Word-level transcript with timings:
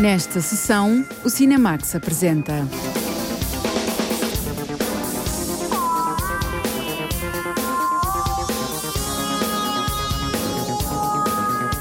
Nesta 0.00 0.40
sessão, 0.40 1.04
o 1.22 1.28
Cinemax 1.28 1.94
apresenta. 1.94 2.66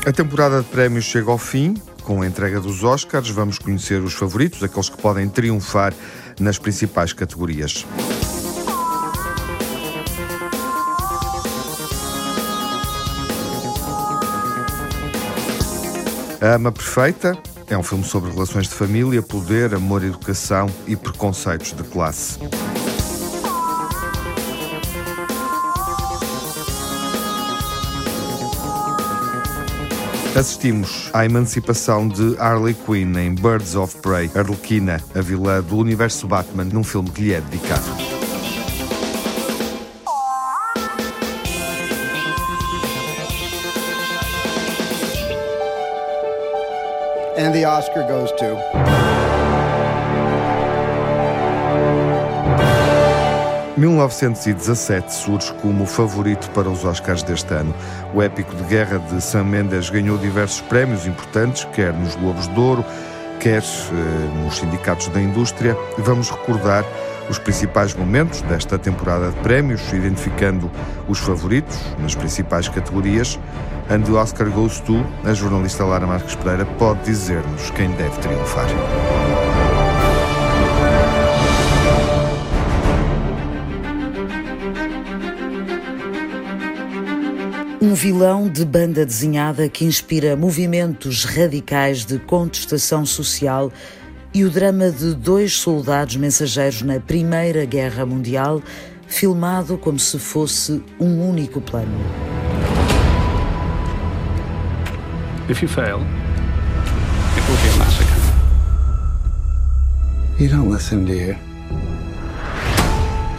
A 0.05 0.11
temporada 0.11 0.61
de 0.61 0.67
prémios 0.67 1.05
chega 1.05 1.31
ao 1.31 1.37
fim. 1.37 1.75
Com 2.03 2.21
a 2.21 2.27
entrega 2.27 2.59
dos 2.59 2.83
Oscars, 2.83 3.29
vamos 3.29 3.57
conhecer 3.57 4.01
os 4.01 4.13
favoritos, 4.13 4.61
aqueles 4.61 4.89
que 4.89 5.01
podem 5.01 5.29
triunfar 5.29 5.93
nas 6.41 6.59
principais 6.59 7.13
categorias. 7.13 7.85
A 16.41 16.55
Ama 16.55 16.73
Perfeita 16.73 17.37
é 17.69 17.77
um 17.77 17.83
filme 17.83 18.03
sobre 18.03 18.31
relações 18.31 18.67
de 18.67 18.73
família, 18.73 19.21
poder, 19.21 19.73
amor, 19.75 20.03
educação 20.03 20.67
e 20.87 20.95
preconceitos 20.95 21.71
de 21.71 21.83
classe. 21.83 22.39
Assistimos 30.35 31.09
à 31.13 31.25
emancipação 31.25 32.07
de 32.07 32.35
Harley 32.39 32.73
Quinn 32.73 33.17
em 33.17 33.35
Birds 33.35 33.75
of 33.75 33.97
Prey, 33.97 34.31
Arlequina, 34.35 35.01
a 35.13 35.21
vilã 35.21 35.61
do 35.61 35.77
universo 35.77 36.27
Batman, 36.27 36.65
num 36.65 36.83
filme 36.83 37.09
que 37.09 37.21
lhe 37.21 37.33
é 37.33 37.41
dedicado. 37.41 38.08
Oscar 47.69 48.03
goes 48.07 48.31
to. 48.31 48.57
...1917 53.77 55.09
surge 55.09 55.53
como 55.61 55.85
favorito 55.85 56.49
para 56.49 56.67
os 56.67 56.83
Oscars 56.83 57.21
deste 57.21 57.53
ano. 57.53 57.73
O 58.13 58.23
épico 58.23 58.55
de 58.55 58.63
guerra 58.63 58.97
de 58.97 59.21
Sam 59.21 59.43
Mendes 59.43 59.89
ganhou 59.89 60.17
diversos 60.17 60.61
prémios 60.61 61.05
importantes, 61.05 61.65
quer 61.73 61.93
nos 61.93 62.15
Globos 62.15 62.47
de 62.47 62.59
Ouro, 62.59 62.83
quer 63.39 63.61
eh, 63.61 64.43
nos 64.43 64.57
sindicatos 64.57 65.07
da 65.09 65.21
indústria. 65.21 65.77
Vamos 65.99 66.29
recordar 66.31 66.83
os 67.29 67.37
principais 67.37 67.93
momentos 67.93 68.41
desta 68.41 68.77
temporada 68.77 69.29
de 69.29 69.37
prémios, 69.37 69.81
identificando 69.93 70.69
os 71.07 71.19
favoritos 71.19 71.77
nas 71.99 72.15
principais 72.15 72.67
categorias. 72.67 73.39
And 73.89 74.03
Oscar 74.13 74.49
goes 74.49 74.79
to, 74.81 75.05
a 75.23 75.33
jornalista 75.33 75.83
Lara 75.83 76.05
Marques 76.05 76.35
Pereira 76.35 76.65
pode 76.65 77.03
dizer-nos 77.03 77.71
quem 77.71 77.91
deve 77.91 78.19
triunfar. 78.19 78.67
Um 87.81 87.93
vilão 87.93 88.49
de 88.49 88.65
banda 88.65 89.05
desenhada 89.05 89.69
que 89.69 89.85
inspira 89.85 90.35
movimentos 90.35 91.23
radicais 91.23 92.05
de 92.05 92.19
contestação 92.19 93.05
social 93.05 93.71
e 94.39 94.45
o 94.45 94.49
drama 94.49 94.89
de 94.89 95.13
dois 95.13 95.57
soldados 95.57 96.15
mensageiros 96.15 96.81
na 96.81 96.97
Primeira 96.97 97.65
Guerra 97.65 98.05
Mundial, 98.05 98.63
filmado 99.05 99.77
como 99.77 99.99
se 99.99 100.17
fosse 100.17 100.81
um 100.97 101.29
único 101.29 101.59
plano. 101.59 101.99
If 105.49 105.61
you 105.61 105.67
fail, 105.67 105.99
it 107.35 107.49
will 107.49 107.57
be 107.57 107.69
a 107.69 107.77
massacre. 107.79 108.15
You 110.39 110.47
don't 110.47 110.71
listen, 110.71 111.03
do 111.03 111.11
you? 111.11 111.35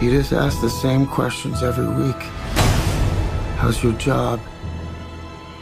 You 0.03 0.11
just 0.11 0.33
ask 0.33 0.61
the 0.61 0.69
same 0.69 1.07
questions 1.07 1.63
every 1.63 1.87
week. 1.87 2.23
How's 3.57 3.81
your 3.81 3.93
job? 3.93 4.39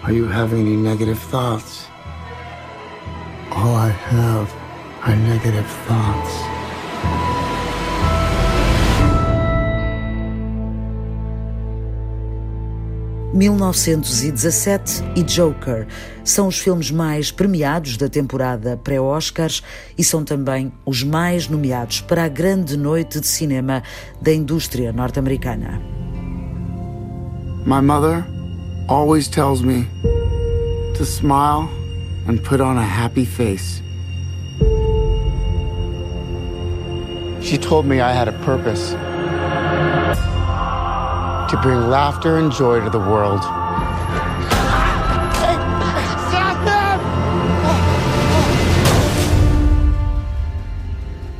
Are 0.04 0.12
you 0.12 0.28
having 0.28 0.68
any 0.68 0.76
negative 0.76 1.20
thoughts? 1.32 1.88
All 3.52 3.74
I 3.74 3.88
have 3.88 4.59
are 5.04 5.16
negative 5.16 5.66
thoughts. 5.88 6.60
1917 13.34 15.04
e 15.16 15.24
Joker 15.24 15.88
são 16.24 16.48
os 16.48 16.60
filmes 16.60 16.92
mais 16.92 17.32
premiados 17.32 17.96
da 17.96 18.10
temporada 18.10 18.76
pré-Oscars 18.76 19.64
e 19.98 20.04
são 20.04 20.24
também 20.24 20.74
os 20.86 21.04
mais 21.04 21.48
nomeados 21.48 22.02
para 22.02 22.26
a 22.26 22.28
grande 22.28 22.76
noite 22.76 23.20
de 23.20 23.28
cinema 23.28 23.84
da 24.22 24.34
indústria 24.34 24.92
norte-americana. 24.92 25.80
My 27.66 27.82
mother 27.82 28.26
always 28.88 29.28
tells 29.28 29.62
me 29.62 29.88
to 30.98 31.06
smile 31.06 31.70
and 32.28 32.40
put 32.40 32.62
on 32.62 32.78
a 32.78 32.84
happy 32.84 33.26
face. 33.26 33.89
She 37.42 37.58
told 37.58 37.86
me 37.86 38.02
I 38.02 38.12
had 38.12 38.28
a 38.28 38.34
purpose. 38.44 38.96
to 41.50 41.58
bring 41.64 41.90
laughter 41.90 42.38
and 42.38 42.52
joy 42.52 42.80
to 42.80 42.92
the 42.92 43.00
world. 43.00 43.42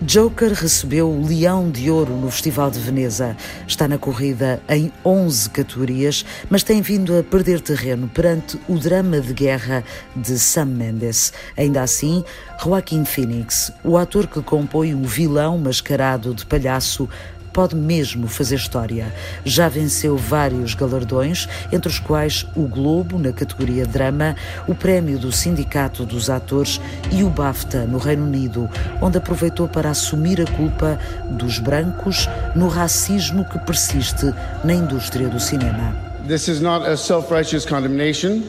Joker 0.10 0.54
recebeu 0.54 1.08
o 1.08 1.28
Leão 1.28 1.70
de 1.70 1.92
Ouro 1.92 2.16
no 2.16 2.32
Festival 2.32 2.72
de 2.72 2.80
Veneza. 2.80 3.38
Está 3.68 3.88
na 3.88 4.00
corrida 4.00 4.60
em 4.68 4.92
11 5.06 5.52
categorias, 5.52 6.26
mas 6.50 6.64
tem 6.64 6.82
vindo 6.82 7.16
a 7.16 7.22
perder 7.22 7.62
terreno 7.62 8.08
perante 8.08 8.60
o 8.68 8.80
drama 8.80 9.22
de 9.22 9.32
guerra 9.32 9.84
de 10.16 10.40
Sam 10.40 10.66
Mendes. 10.66 11.32
Ainda 11.56 11.84
assim, 11.84 12.26
Joaquin 12.60 13.06
Phoenix, 13.06 13.72
o 13.84 14.00
ator 14.00 14.26
que 14.26 14.42
compõe 14.42 14.96
um 14.96 15.04
vilão 15.04 15.60
mascarado 15.60 16.34
de 16.34 16.44
palhaço, 16.44 17.08
pode 17.60 17.76
mesmo 17.76 18.26
fazer 18.30 18.56
história. 18.56 19.14
Já 19.44 19.68
venceu 19.68 20.16
vários 20.16 20.74
galardões, 20.74 21.46
entre 21.74 21.90
os 21.90 22.00
quais 22.00 22.48
o 22.56 22.62
Globo, 22.62 23.20
na 23.20 23.34
categoria 23.34 23.86
Drama, 23.86 24.34
o 24.66 24.74
Prémio 24.74 25.20
do 25.20 25.30
Sindicato 25.30 26.06
dos 26.06 26.30
Atores 26.30 26.80
e 27.12 27.22
o 27.22 27.30
BAFTA, 27.30 27.86
no 27.86 27.98
Reino 27.98 28.24
Unido, 28.24 28.70
onde 29.02 29.18
aproveitou 29.18 29.68
para 29.68 29.90
assumir 29.90 30.40
a 30.40 30.46
culpa 30.46 30.98
dos 31.32 31.60
brancos 31.60 32.30
no 32.56 32.70
racismo 32.70 33.44
que 33.44 33.60
persiste 33.60 34.34
na 34.64 34.74
indústria 34.74 35.28
do 35.28 35.38
cinema. 35.38 35.94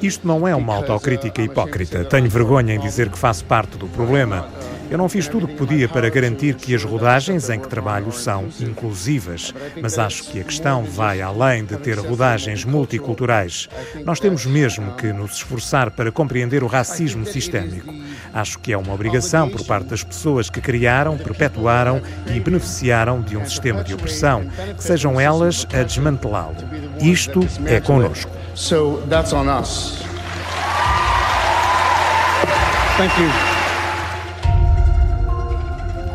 Isto 0.01 0.25
não 0.25 0.47
é 0.47 0.55
uma 0.55 0.77
autocrítica 0.77 1.43
hipócrita. 1.43 2.05
Tenho 2.05 2.31
vergonha 2.31 2.77
em 2.77 2.79
dizer 2.79 3.09
que 3.09 3.19
faço 3.19 3.45
parte 3.45 3.77
do 3.77 3.89
problema. 3.89 4.47
Eu 4.91 4.99
não 4.99 5.09
fiz 5.09 5.29
tudo 5.29 5.45
o 5.47 5.49
que 5.49 5.55
podia 5.55 5.89
para 5.89 6.11
garantir 6.11 6.57
que 6.57 6.75
as 6.75 6.83
rodagens 6.83 7.49
em 7.49 7.61
que 7.61 7.69
trabalho 7.69 8.11
são 8.11 8.49
inclusivas, 8.61 9.55
mas 9.81 9.99
acho 9.99 10.25
que 10.25 10.41
a 10.41 10.45
questão 10.45 10.83
vai 10.83 11.23
além 11.23 11.65
de 11.65 11.77
ter 11.77 11.97
rodagens 11.99 12.65
multiculturais. 12.65 13.69
Nós 14.05 14.19
temos 14.19 14.45
mesmo 14.45 14.97
que 14.97 15.13
nos 15.13 15.35
esforçar 15.35 15.93
para 15.93 16.11
compreender 16.11 16.65
o 16.65 16.67
racismo 16.67 17.25
sistémico. 17.25 17.95
Acho 18.35 18.59
que 18.59 18.73
é 18.73 18.77
uma 18.77 18.93
obrigação 18.93 19.49
por 19.49 19.65
parte 19.65 19.87
das 19.87 20.03
pessoas 20.03 20.51
que 20.51 20.61
criaram, 20.61 21.17
perpetuaram 21.17 22.03
e 22.27 22.41
beneficiaram 22.41 23.21
de 23.21 23.37
um 23.37 23.47
sistema 23.47 23.85
de 23.85 23.95
opressão, 23.95 24.45
que 24.77 24.83
sejam 24.83 25.21
elas 25.21 25.67
a 25.73 25.85
desmantelá-lo. 25.85 26.57
Isto 27.01 27.41
é 27.65 27.81
conosco. 27.81 28.31
So 28.57 29.03
that's 29.09 29.33
on 29.33 29.47
us. 29.49 30.03
Thank 32.97 33.19
you. 33.19 33.50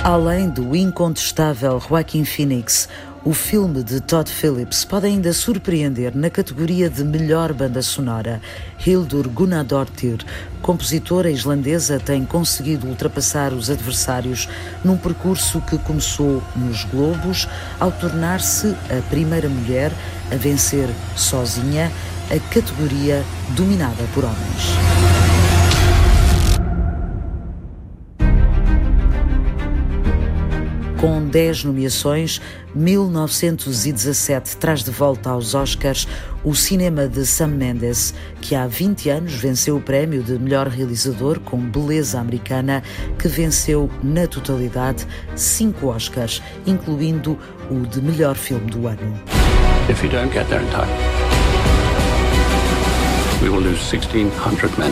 Além 0.06 0.48
do 0.48 0.76
incontestável 0.76 1.80
Joaquin 1.80 2.24
Phoenix, 2.26 2.88
o 3.24 3.34
filme 3.34 3.82
de 3.82 4.00
Todd 4.00 4.32
Phillips 4.32 4.86
pode 4.86 5.08
ainda 5.08 5.34
surpreender 5.34 6.16
na 6.16 6.30
categoria 6.30 6.92
de 6.92 7.04
melhor 7.04 7.52
banda 7.52 7.82
sonora. 7.82 8.40
Hildur 8.86 9.28
Gunnadóttir, 9.28 10.24
compositora 10.62 11.32
islandesa, 11.32 12.00
tem 12.00 12.24
conseguido 12.24 12.86
ultrapassar 12.86 13.52
os 13.52 13.68
adversários 13.68 14.48
num 14.84 14.96
percurso 14.96 15.60
que 15.62 15.80
começou 15.80 16.40
nos 16.56 16.84
Globos 16.84 17.50
ao 17.80 17.92
tornar-se 17.92 18.76
a 18.96 19.02
primeira 19.10 19.50
mulher 19.50 19.92
a 20.32 20.36
vencer 20.36 20.88
sozinha 21.16 21.92
a 22.30 22.54
categoria 22.54 23.26
dominada 23.56 24.04
por 24.14 24.24
homens. 24.24 25.15
Com 31.06 31.24
10 31.24 31.66
nomeações, 31.66 32.42
1917 32.74 34.58
traz 34.58 34.84
de 34.84 34.90
volta 34.90 35.30
aos 35.30 35.54
Oscars 35.54 36.08
o 36.44 36.56
cinema 36.56 37.08
de 37.08 37.28
Sam 37.28 37.50
Mendes, 37.50 38.12
que 38.42 38.56
há 38.56 38.66
20 38.66 39.12
anos 39.12 39.34
venceu 39.36 39.78
o 39.78 39.82
prémio 39.82 40.24
de 40.24 40.40
melhor 40.40 40.68
realizador 40.68 41.40
com 41.42 41.60
Beleza 41.60 42.20
Americana, 42.20 42.82
que 43.20 43.28
venceu 43.28 43.88
na 44.02 44.26
totalidade 44.26 45.06
cinco 45.36 45.90
Oscars, 45.90 46.42
incluindo 46.66 47.38
o 47.70 47.86
de 47.86 48.02
melhor 48.02 48.34
filme 48.34 48.66
do 48.72 48.88
ano. 48.88 49.14
If 49.88 50.04
you 50.04 50.10
don't 50.10 50.34
get 50.34 50.48
there 50.48 50.64
in 50.64 50.70
time, 50.72 50.90
we 53.44 53.50
will 53.50 53.62
lose 53.62 53.80
1,600 53.96 54.76
men. 54.80 54.92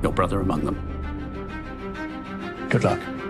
Your 0.00 0.12
brother 0.12 0.38
among 0.38 0.64
them. 0.64 0.76
Good 2.70 2.84
luck. 2.84 3.21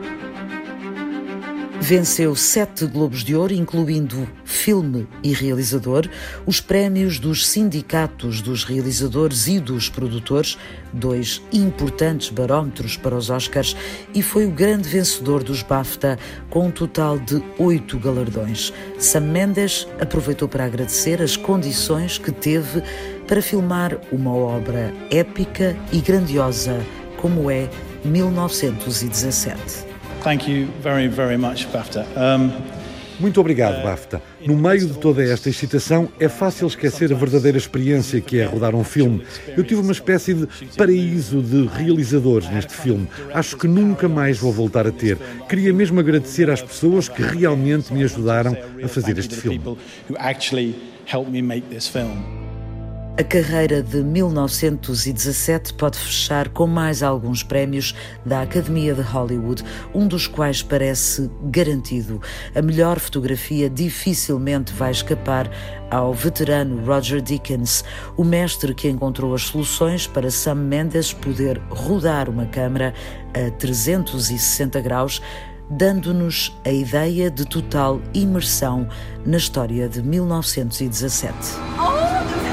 Venceu 1.82 2.36
sete 2.36 2.86
Globos 2.86 3.24
de 3.24 3.34
Ouro, 3.34 3.52
incluindo 3.52 4.28
filme 4.44 5.08
e 5.20 5.32
realizador, 5.32 6.08
os 6.46 6.60
prémios 6.60 7.18
dos 7.18 7.44
sindicatos 7.44 8.40
dos 8.40 8.62
realizadores 8.62 9.48
e 9.48 9.58
dos 9.58 9.88
produtores, 9.88 10.56
dois 10.92 11.42
importantes 11.52 12.28
barómetros 12.28 12.96
para 12.96 13.16
os 13.16 13.30
Oscars, 13.30 13.76
e 14.14 14.22
foi 14.22 14.46
o 14.46 14.50
grande 14.52 14.88
vencedor 14.88 15.42
dos 15.42 15.64
BAFTA, 15.64 16.20
com 16.48 16.68
um 16.68 16.70
total 16.70 17.18
de 17.18 17.42
oito 17.58 17.98
galardões. 17.98 18.72
Sam 18.96 19.32
Mendes 19.32 19.88
aproveitou 20.00 20.46
para 20.46 20.66
agradecer 20.66 21.20
as 21.20 21.36
condições 21.36 22.16
que 22.16 22.30
teve 22.30 22.80
para 23.26 23.42
filmar 23.42 23.98
uma 24.12 24.32
obra 24.32 24.94
épica 25.10 25.76
e 25.92 26.00
grandiosa 26.00 26.80
como 27.16 27.50
é 27.50 27.68
1917. 28.04 29.91
Thank 30.22 30.48
you 30.48 30.68
very, 30.80 31.08
very 31.08 31.36
much, 31.36 31.66
BAFTA. 31.72 32.06
Um... 32.16 32.50
Muito 33.18 33.40
obrigado, 33.40 33.82
BAFTA. 33.82 34.22
No 34.44 34.56
meio 34.56 34.86
de 34.86 34.98
toda 34.98 35.22
esta 35.22 35.48
excitação, 35.48 36.08
é 36.18 36.28
fácil 36.28 36.66
esquecer 36.66 37.12
a 37.12 37.16
verdadeira 37.16 37.56
experiência 37.56 38.20
que 38.20 38.40
é 38.40 38.44
rodar 38.44 38.74
um 38.74 38.82
filme. 38.82 39.24
Eu 39.56 39.62
tive 39.62 39.80
uma 39.80 39.92
espécie 39.92 40.34
de 40.34 40.48
paraíso 40.76 41.40
de 41.40 41.66
realizadores 41.66 42.48
neste 42.48 42.72
filme. 42.72 43.08
Acho 43.32 43.56
que 43.56 43.68
nunca 43.68 44.08
mais 44.08 44.38
vou 44.38 44.52
voltar 44.52 44.86
a 44.86 44.92
ter. 44.92 45.18
Queria 45.48 45.72
mesmo 45.72 46.00
agradecer 46.00 46.50
às 46.50 46.62
pessoas 46.62 47.08
que 47.08 47.22
realmente 47.22 47.92
me 47.92 48.02
ajudaram 48.02 48.56
a 48.82 48.88
fazer 48.88 49.18
este 49.18 49.36
filme. 49.36 49.60
A 53.18 53.22
carreira 53.22 53.82
de 53.82 54.02
1917 54.02 55.74
pode 55.74 55.98
fechar 55.98 56.48
com 56.48 56.66
mais 56.66 57.02
alguns 57.02 57.42
prémios 57.42 57.94
da 58.24 58.40
Academia 58.40 58.94
de 58.94 59.02
Hollywood, 59.02 59.62
um 59.94 60.08
dos 60.08 60.26
quais 60.26 60.62
parece 60.62 61.30
garantido. 61.42 62.22
A 62.54 62.62
melhor 62.62 62.98
fotografia 62.98 63.68
dificilmente 63.68 64.72
vai 64.72 64.92
escapar 64.92 65.50
ao 65.90 66.14
veterano 66.14 66.82
Roger 66.86 67.20
Dickens, 67.20 67.84
o 68.16 68.24
mestre 68.24 68.74
que 68.74 68.88
encontrou 68.88 69.34
as 69.34 69.42
soluções 69.42 70.06
para 70.06 70.30
Sam 70.30 70.54
Mendes 70.54 71.12
poder 71.12 71.60
rodar 71.68 72.30
uma 72.30 72.46
câmara 72.46 72.94
a 73.34 73.50
360 73.50 74.80
graus 74.80 75.20
dando-nos 75.70 76.54
a 76.66 76.70
ideia 76.70 77.30
de 77.30 77.46
total 77.46 78.00
imersão 78.12 78.88
na 79.24 79.36
história 79.36 79.88
de 79.88 80.02
1917. 80.02 81.32
부 81.76 82.51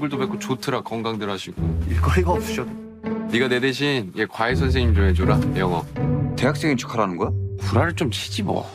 얼굴도 0.00 0.18
뵙고 0.18 0.38
좋더라 0.38 0.82
건강들 0.82 1.28
하시고 1.30 1.62
일거리가 1.88 2.32
없으셔도 2.32 2.70
네가 3.30 3.48
내 3.48 3.60
대신 3.60 4.12
얘 4.16 4.26
과외 4.26 4.54
선생님 4.54 4.94
좀 4.94 5.04
해줘라 5.04 5.40
영어 5.56 5.84
대학생인 6.36 6.76
척하라는 6.76 7.16
거야? 7.16 7.30
구라를 7.58 7.94
좀 7.94 8.10
치지 8.10 8.42
뭐 8.42 8.66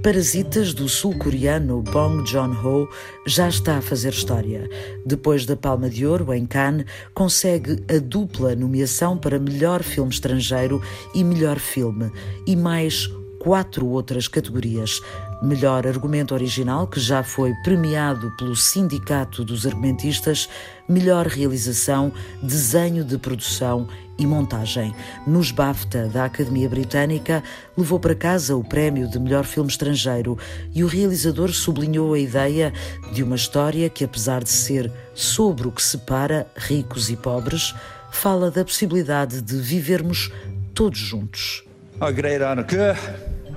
Parasitas 0.00 0.74
do 0.74 0.88
sul-coreano 0.88 1.82
Bong 1.82 2.24
Joon-ho 2.24 2.88
já 3.26 3.48
está 3.48 3.78
a 3.78 3.82
fazer 3.82 4.12
história. 4.12 4.70
Depois 5.04 5.44
da 5.44 5.56
Palma 5.56 5.90
de 5.90 6.06
Ouro 6.06 6.32
em 6.32 6.46
Cannes, 6.46 6.86
consegue 7.12 7.82
a 7.92 7.98
dupla 7.98 8.54
nomeação 8.54 9.18
para 9.18 9.40
melhor 9.40 9.82
filme 9.82 10.12
estrangeiro 10.12 10.80
e 11.12 11.24
melhor 11.24 11.58
filme, 11.58 12.12
e 12.46 12.54
mais 12.54 13.08
quatro 13.40 13.86
outras 13.88 14.28
categorias. 14.28 15.00
Melhor 15.43 15.85
argumento 15.85 16.33
original, 16.33 16.87
que 16.87 17.01
já 17.01 17.21
foi 17.21 17.53
premiado 17.65 18.31
pelo 18.37 18.55
Sindicato 18.55 19.43
dos 19.43 19.65
Argumentistas, 19.65 20.47
melhor 20.87 21.27
realização, 21.27 22.13
desenho 22.41 23.03
de 23.03 23.17
produção 23.17 23.85
e 24.17 24.25
montagem. 24.25 24.95
Nos 25.27 25.51
BAFTA 25.51 26.07
da 26.07 26.23
Academia 26.23 26.69
Britânica, 26.69 27.43
levou 27.75 27.99
para 27.99 28.15
casa 28.15 28.55
o 28.55 28.63
prémio 28.63 29.05
de 29.09 29.19
melhor 29.19 29.43
filme 29.43 29.69
estrangeiro 29.69 30.37
e 30.73 30.81
o 30.81 30.87
realizador 30.87 31.49
sublinhou 31.51 32.13
a 32.13 32.19
ideia 32.19 32.71
de 33.11 33.21
uma 33.21 33.35
história 33.35 33.89
que, 33.89 34.05
apesar 34.05 34.45
de 34.45 34.49
ser 34.49 34.89
sobre 35.13 35.67
o 35.67 35.73
que 35.73 35.83
separa 35.83 36.47
ricos 36.55 37.09
e 37.09 37.17
pobres, 37.17 37.75
fala 38.09 38.49
da 38.49 38.63
possibilidade 38.63 39.41
de 39.41 39.57
vivermos 39.57 40.31
todos 40.73 40.99
juntos. 40.99 41.65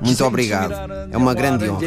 Muito 0.00 0.24
obrigado. 0.24 0.74
É 1.10 1.16
uma 1.16 1.34
grande 1.34 1.68
honra. 1.68 1.80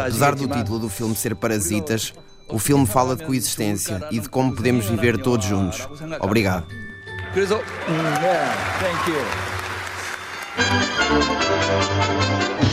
Apesar 0.00 0.34
do 0.34 0.48
título 0.48 0.78
do 0.78 0.88
filme 0.88 1.14
ser 1.14 1.34
Parasitas, 1.34 2.12
o 2.48 2.58
filme 2.58 2.86
fala 2.86 3.16
de 3.16 3.24
coexistência 3.24 4.06
e 4.10 4.20
de 4.20 4.28
como 4.28 4.54
podemos 4.54 4.86
viver 4.86 5.18
todos 5.18 5.44
juntos. 5.46 5.88
Obrigado. 6.20 6.66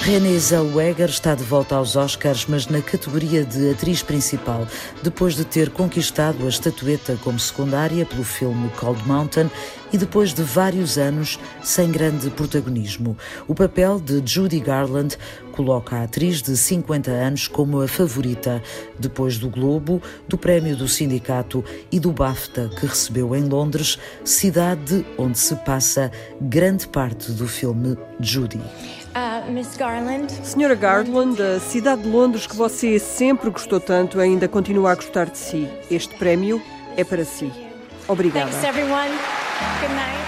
Renée 0.03 0.39
Zellweger 0.39 1.09
está 1.09 1.35
de 1.35 1.43
volta 1.43 1.75
aos 1.75 1.95
Oscars, 1.95 2.45
mas 2.47 2.67
na 2.67 2.81
categoria 2.81 3.43
de 3.43 3.71
atriz 3.71 4.01
principal, 4.01 4.65
depois 5.01 5.35
de 5.35 5.43
ter 5.43 5.69
conquistado 5.69 6.45
a 6.45 6.49
estatueta 6.49 7.17
como 7.23 7.37
secundária 7.37 8.05
pelo 8.05 8.23
filme 8.23 8.69
Cold 8.77 9.05
Mountain 9.05 9.49
e 9.93 9.97
depois 9.97 10.33
de 10.33 10.41
vários 10.41 10.97
anos 10.97 11.39
sem 11.63 11.91
grande 11.91 12.31
protagonismo. 12.31 13.15
O 13.47 13.53
papel 13.53 13.99
de 13.99 14.21
Judy 14.25 14.59
Garland 14.59 15.15
coloca 15.51 15.97
a 15.97 16.03
atriz 16.03 16.41
de 16.41 16.57
50 16.57 17.11
anos 17.11 17.47
como 17.47 17.79
a 17.79 17.87
favorita, 17.87 18.61
depois 18.97 19.37
do 19.37 19.49
Globo, 19.49 20.01
do 20.27 20.37
Prémio 20.37 20.75
do 20.75 20.87
Sindicato 20.87 21.63
e 21.91 21.99
do 21.99 22.11
BAFTA 22.11 22.69
que 22.79 22.87
recebeu 22.87 23.35
em 23.35 23.43
Londres, 23.43 23.99
cidade 24.25 25.05
onde 25.17 25.37
se 25.37 25.55
passa 25.57 26.11
grande 26.41 26.87
parte 26.87 27.31
do 27.31 27.47
filme 27.47 27.95
Judy. 28.19 28.59
Uh, 29.15 29.51
Miss 29.51 29.77
Garland. 29.77 30.33
Senhora 30.43 30.73
Garland, 30.73 31.39
a 31.39 31.59
cidade 31.59 32.01
de 32.01 32.09
Londres 32.09 32.47
que 32.47 32.55
você 32.55 32.97
sempre 32.97 33.51
gostou 33.51 33.79
tanto 33.79 34.19
ainda 34.19 34.47
continua 34.47 34.91
a 34.91 34.95
gostar 34.95 35.29
de 35.29 35.37
si. 35.37 35.69
Este 35.91 36.15
prémio 36.15 36.59
é 36.97 37.03
para 37.03 37.23
si. 37.23 37.62
Obrigada. 38.07 38.51
Thanks, 38.51 38.63
everyone. 38.63 39.11
Good 39.81 39.93
night. 39.93 40.23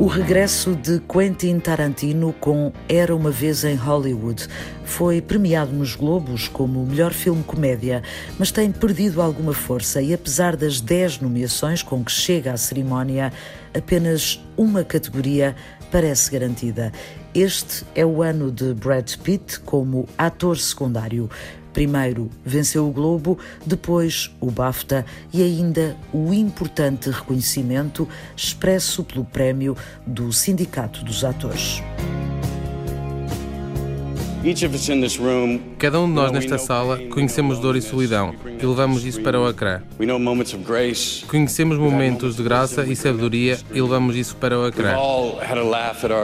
O 0.00 0.06
regresso 0.06 0.74
de 0.74 0.98
Quentin 1.00 1.58
Tarantino 1.58 2.32
com 2.40 2.72
Era 2.88 3.14
uma 3.14 3.30
vez 3.30 3.64
em 3.64 3.74
Hollywood 3.74 4.48
foi 4.82 5.20
premiado 5.20 5.72
nos 5.72 5.94
Globos 5.94 6.48
como 6.48 6.82
o 6.82 6.86
melhor 6.86 7.12
filme 7.12 7.42
comédia, 7.42 8.02
mas 8.38 8.50
tem 8.50 8.72
perdido 8.72 9.20
alguma 9.20 9.52
força 9.52 10.00
e 10.00 10.14
apesar 10.14 10.56
das 10.56 10.80
10 10.80 11.20
nomeações 11.20 11.82
com 11.82 12.02
que 12.02 12.10
chega 12.10 12.50
à 12.54 12.56
cerimónia, 12.56 13.30
apenas 13.76 14.42
uma 14.56 14.82
categoria 14.82 15.54
parece 15.92 16.30
garantida. 16.30 16.90
Este 17.34 17.84
é 17.94 18.04
o 18.04 18.22
ano 18.22 18.50
de 18.50 18.72
Brad 18.72 19.16
Pitt 19.16 19.60
como 19.60 20.08
ator 20.16 20.56
secundário. 20.56 21.28
Primeiro 21.80 22.28
venceu 22.44 22.86
o 22.86 22.92
Globo, 22.92 23.38
depois 23.64 24.30
o 24.38 24.50
BAFTA 24.50 25.02
e 25.32 25.42
ainda 25.42 25.96
o 26.12 26.30
importante 26.30 27.08
reconhecimento 27.08 28.06
expresso 28.36 29.02
pelo 29.02 29.24
prémio 29.24 29.74
do 30.06 30.30
Sindicato 30.30 31.02
dos 31.02 31.24
Atores. 31.24 31.82
Cada 35.78 36.00
um 36.00 36.06
de 36.06 36.14
nós 36.14 36.32
nesta 36.32 36.56
sala 36.56 36.96
conhecemos 37.10 37.58
dor 37.58 37.76
e 37.76 37.82
solidão 37.82 38.34
e 38.58 38.64
levamos 38.64 39.04
isso 39.04 39.20
para 39.20 39.38
o 39.38 39.46
ecrã. 39.46 39.82
Conhecemos 41.28 41.76
momentos 41.76 42.36
de 42.36 42.42
graça 42.42 42.86
e 42.86 42.96
sabedoria 42.96 43.58
e 43.70 43.82
levamos 43.82 44.16
isso 44.16 44.34
para 44.36 44.58
o 44.58 44.66
ecrã. 44.66 44.94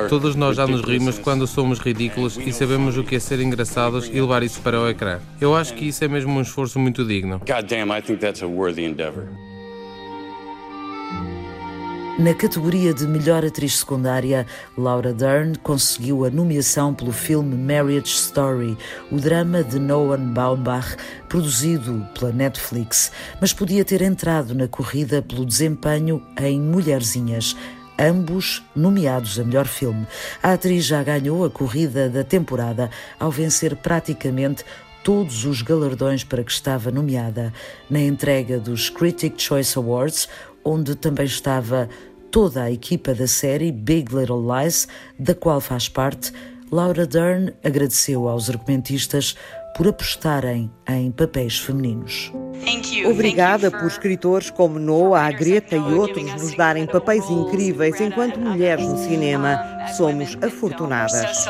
Todos 0.08 0.34
nós 0.34 0.56
já 0.56 0.66
nos 0.66 0.80
rimos 0.80 1.18
quando 1.18 1.46
somos 1.46 1.78
ridículos 1.78 2.38
e 2.38 2.52
sabemos 2.54 2.96
o 2.96 3.04
que 3.04 3.16
é 3.16 3.20
ser 3.20 3.38
engraçados 3.40 4.08
e 4.08 4.18
levar 4.18 4.42
isso 4.42 4.62
para 4.62 4.80
o 4.80 4.88
ecrã. 4.88 5.18
Eu 5.38 5.54
acho 5.54 5.74
que 5.74 5.86
isso 5.86 6.02
é 6.02 6.08
mesmo 6.08 6.32
um 6.32 6.40
esforço 6.40 6.78
muito 6.78 7.04
digno. 7.04 7.42
Na 12.18 12.32
categoria 12.32 12.94
de 12.94 13.06
melhor 13.06 13.44
atriz 13.44 13.80
secundária, 13.80 14.46
Laura 14.76 15.12
Dern 15.12 15.54
conseguiu 15.58 16.24
a 16.24 16.30
nomeação 16.30 16.94
pelo 16.94 17.12
filme 17.12 17.54
Marriage 17.54 18.08
Story, 18.08 18.74
o 19.12 19.16
drama 19.16 19.62
de 19.62 19.78
Noah 19.78 20.16
Baumbach, 20.16 20.96
produzido 21.28 22.08
pela 22.18 22.32
Netflix, 22.32 23.12
mas 23.38 23.52
podia 23.52 23.84
ter 23.84 24.00
entrado 24.00 24.54
na 24.54 24.66
corrida 24.66 25.20
pelo 25.20 25.44
desempenho 25.44 26.22
em 26.40 26.58
Mulherzinhas, 26.58 27.54
ambos 27.98 28.64
nomeados 28.74 29.38
a 29.38 29.44
melhor 29.44 29.66
filme. 29.66 30.06
A 30.42 30.54
atriz 30.54 30.86
já 30.86 31.02
ganhou 31.02 31.44
a 31.44 31.50
corrida 31.50 32.08
da 32.08 32.24
temporada 32.24 32.90
ao 33.20 33.30
vencer 33.30 33.76
praticamente 33.76 34.64
todos 35.06 35.44
os 35.44 35.62
galardões 35.62 36.24
para 36.24 36.42
que 36.42 36.50
estava 36.50 36.90
nomeada 36.90 37.52
na 37.88 38.00
entrega 38.00 38.58
dos 38.58 38.90
Critic 38.90 39.40
Choice 39.40 39.78
Awards, 39.78 40.28
onde 40.66 40.96
também 40.96 41.26
estava 41.26 41.88
toda 42.30 42.64
a 42.64 42.70
equipa 42.70 43.14
da 43.14 43.28
série 43.28 43.70
Big 43.70 44.14
Little 44.14 44.42
Lies, 44.52 44.88
da 45.18 45.34
qual 45.34 45.60
faz 45.60 45.88
parte. 45.88 46.32
Laura 46.70 47.06
Dern 47.06 47.52
agradeceu 47.64 48.28
aos 48.28 48.50
argumentistas 48.50 49.36
por 49.76 49.86
apostarem 49.86 50.70
em 50.88 51.12
papéis 51.12 51.58
femininos. 51.58 52.32
Obrigada 53.08 53.70
por 53.70 53.86
escritores 53.86 54.50
como 54.50 54.78
Noah, 54.78 55.26
a 55.26 55.30
Greta 55.30 55.76
e 55.76 55.94
outros 55.94 56.24
nos 56.32 56.56
darem 56.56 56.86
papéis 56.86 57.28
incríveis 57.30 58.00
enquanto 58.00 58.40
mulheres 58.40 58.88
no 58.88 58.98
cinema. 58.98 59.60
Somos 59.96 60.36
afortunadas. 60.42 61.46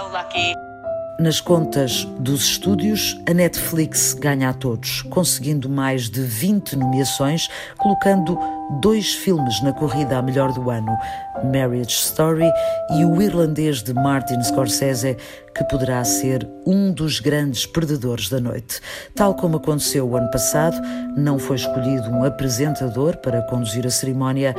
Nas 1.18 1.40
contas 1.40 2.04
dos 2.18 2.42
estúdios, 2.42 3.18
a 3.26 3.32
Netflix 3.32 4.12
ganha 4.12 4.50
a 4.50 4.52
todos, 4.52 5.00
conseguindo 5.00 5.66
mais 5.66 6.10
de 6.10 6.20
20 6.20 6.76
nomeações, 6.76 7.48
colocando 7.78 8.38
dois 8.82 9.14
filmes 9.14 9.62
na 9.62 9.72
corrida 9.72 10.18
a 10.18 10.22
melhor 10.22 10.52
do 10.52 10.68
ano: 10.68 10.94
Marriage 11.42 11.92
Story 11.92 12.52
e 12.98 13.04
o 13.06 13.22
irlandês 13.22 13.82
de 13.82 13.94
Martin 13.94 14.42
Scorsese, 14.42 15.16
que 15.54 15.64
poderá 15.64 16.04
ser 16.04 16.46
um 16.66 16.92
dos 16.92 17.18
grandes 17.18 17.64
perdedores 17.64 18.28
da 18.28 18.38
noite. 18.38 18.78
Tal 19.14 19.34
como 19.34 19.56
aconteceu 19.56 20.06
o 20.06 20.16
ano 20.18 20.30
passado, 20.30 20.76
não 21.16 21.38
foi 21.38 21.56
escolhido 21.56 22.10
um 22.10 22.24
apresentador 22.24 23.16
para 23.16 23.40
conduzir 23.40 23.86
a 23.86 23.90
cerimónia 23.90 24.54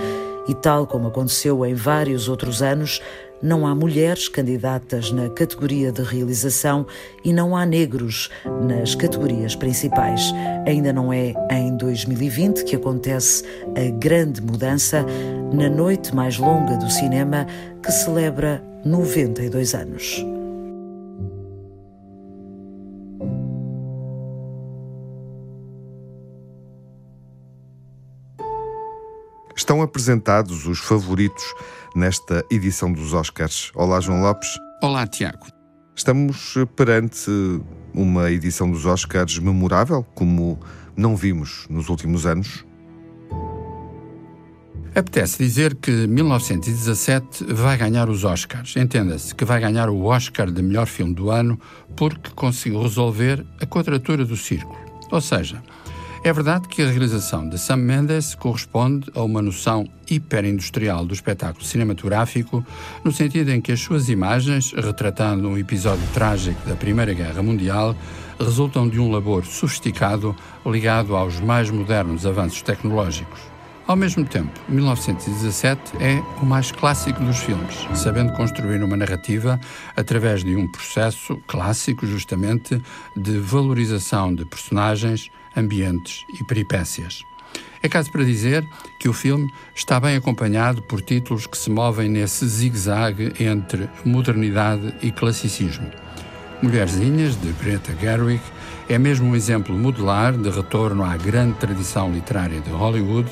e 0.47 0.55
tal 0.55 0.87
como 0.87 1.09
aconteceu 1.09 1.65
em 1.65 1.75
vários 1.75 2.29
outros 2.29 2.63
anos, 2.63 3.01
não 3.41 3.67
há 3.67 3.75
mulheres 3.75 4.27
candidatas 4.27 5.11
na 5.11 5.29
categoria 5.29 5.91
de 5.91 6.01
realização 6.01 6.85
e 7.23 7.31
não 7.31 7.55
há 7.55 7.65
negros 7.65 8.29
nas 8.63 8.95
categorias 8.95 9.55
principais. 9.55 10.33
Ainda 10.65 10.91
não 10.91 11.13
é 11.13 11.33
em 11.51 11.75
2020 11.77 12.63
que 12.63 12.75
acontece 12.75 13.43
a 13.75 13.89
grande 13.97 14.41
mudança 14.41 15.05
na 15.53 15.69
noite 15.69 16.15
mais 16.15 16.37
longa 16.37 16.77
do 16.77 16.89
cinema 16.89 17.45
que 17.83 17.91
celebra 17.91 18.63
92 18.83 19.73
anos. 19.73 20.25
Estão 29.55 29.81
apresentados 29.81 30.65
os 30.67 30.79
favoritos 30.79 31.43
nesta 31.95 32.45
edição 32.51 32.91
dos 32.91 33.13
Oscars. 33.13 33.71
Olá, 33.75 33.99
João 33.99 34.21
Lopes. 34.21 34.49
Olá, 34.81 35.05
Tiago. 35.07 35.47
Estamos 35.95 36.55
perante 36.75 37.31
uma 37.93 38.31
edição 38.31 38.69
dos 38.69 38.85
Oscars 38.85 39.39
memorável, 39.39 40.03
como 40.13 40.59
não 40.95 41.15
vimos 41.15 41.65
nos 41.69 41.89
últimos 41.89 42.25
anos? 42.25 42.63
Apetece 44.95 45.37
dizer 45.43 45.75
que 45.75 45.91
1917 45.91 47.43
vai 47.53 47.77
ganhar 47.77 48.09
os 48.09 48.23
Oscars. 48.23 48.75
Entenda-se 48.75 49.33
que 49.33 49.45
vai 49.45 49.59
ganhar 49.59 49.89
o 49.89 50.05
Oscar 50.05 50.51
de 50.51 50.61
melhor 50.61 50.87
filme 50.87 51.13
do 51.13 51.29
ano 51.29 51.59
porque 51.95 52.31
conseguiu 52.31 52.81
resolver 52.81 53.45
a 53.61 53.65
quadratura 53.65 54.25
do 54.25 54.35
círculo. 54.35 54.77
Ou 55.11 55.21
seja, 55.21 55.61
é 56.27 56.33
verdade 56.33 56.67
que 56.67 56.81
a 56.81 56.89
realização 56.89 57.47
de 57.47 57.57
Sam 57.57 57.77
Mendes 57.77 58.35
corresponde 58.35 59.09
a 59.15 59.21
uma 59.23 59.41
noção 59.41 59.87
hiperindustrial 60.09 61.05
do 61.05 61.13
espetáculo 61.13 61.63
cinematográfico, 61.63 62.65
no 63.01 63.13
sentido 63.13 63.49
em 63.49 63.61
que 63.61 63.71
as 63.71 63.79
suas 63.79 64.09
imagens, 64.09 64.73
retratando 64.73 65.47
um 65.47 65.57
episódio 65.57 66.05
trágico 66.13 66.67
da 66.67 66.75
Primeira 66.75 67.13
Guerra 67.13 67.41
Mundial, 67.41 67.95
resultam 68.37 68.89
de 68.89 68.99
um 68.99 69.09
labor 69.09 69.45
sofisticado 69.45 70.35
ligado 70.65 71.15
aos 71.15 71.39
mais 71.39 71.69
modernos 71.69 72.25
avanços 72.25 72.61
tecnológicos. 72.61 73.56
Ao 73.87 73.95
mesmo 73.95 74.25
tempo, 74.25 74.51
1917 74.67 75.95
é 76.03 76.21
o 76.41 76.45
mais 76.45 76.73
clássico 76.73 77.23
dos 77.23 77.37
filmes, 77.37 77.87
sabendo 77.95 78.33
construir 78.33 78.83
uma 78.83 78.97
narrativa 78.97 79.57
através 79.95 80.43
de 80.43 80.57
um 80.57 80.67
processo 80.67 81.37
clássico, 81.47 82.05
justamente, 82.05 82.81
de 83.15 83.37
valorização 83.39 84.35
de 84.35 84.43
personagens, 84.43 85.31
ambientes 85.55 86.25
e 86.37 86.43
peripécias. 86.43 87.23
É 87.81 87.87
caso 87.87 88.11
para 88.11 88.25
dizer 88.25 88.67
que 88.99 89.07
o 89.07 89.13
filme 89.13 89.49
está 89.73 90.01
bem 90.01 90.17
acompanhado 90.17 90.81
por 90.81 90.99
títulos 90.99 91.47
que 91.47 91.57
se 91.57 91.69
movem 91.69 92.09
nesse 92.09 92.45
zigue-zague 92.45 93.41
entre 93.41 93.89
modernidade 94.03 94.93
e 95.01 95.13
classicismo. 95.13 95.89
Mulherzinhas, 96.61 97.39
de 97.39 97.53
Greta 97.53 97.95
Gerwig, 97.97 98.41
é 98.89 98.97
mesmo 98.97 99.29
um 99.29 99.35
exemplo 99.35 99.73
modular 99.73 100.33
de 100.33 100.49
retorno 100.49 101.05
à 101.05 101.15
grande 101.15 101.53
tradição 101.53 102.11
literária 102.11 102.59
de 102.59 102.69
Hollywood, 102.69 103.29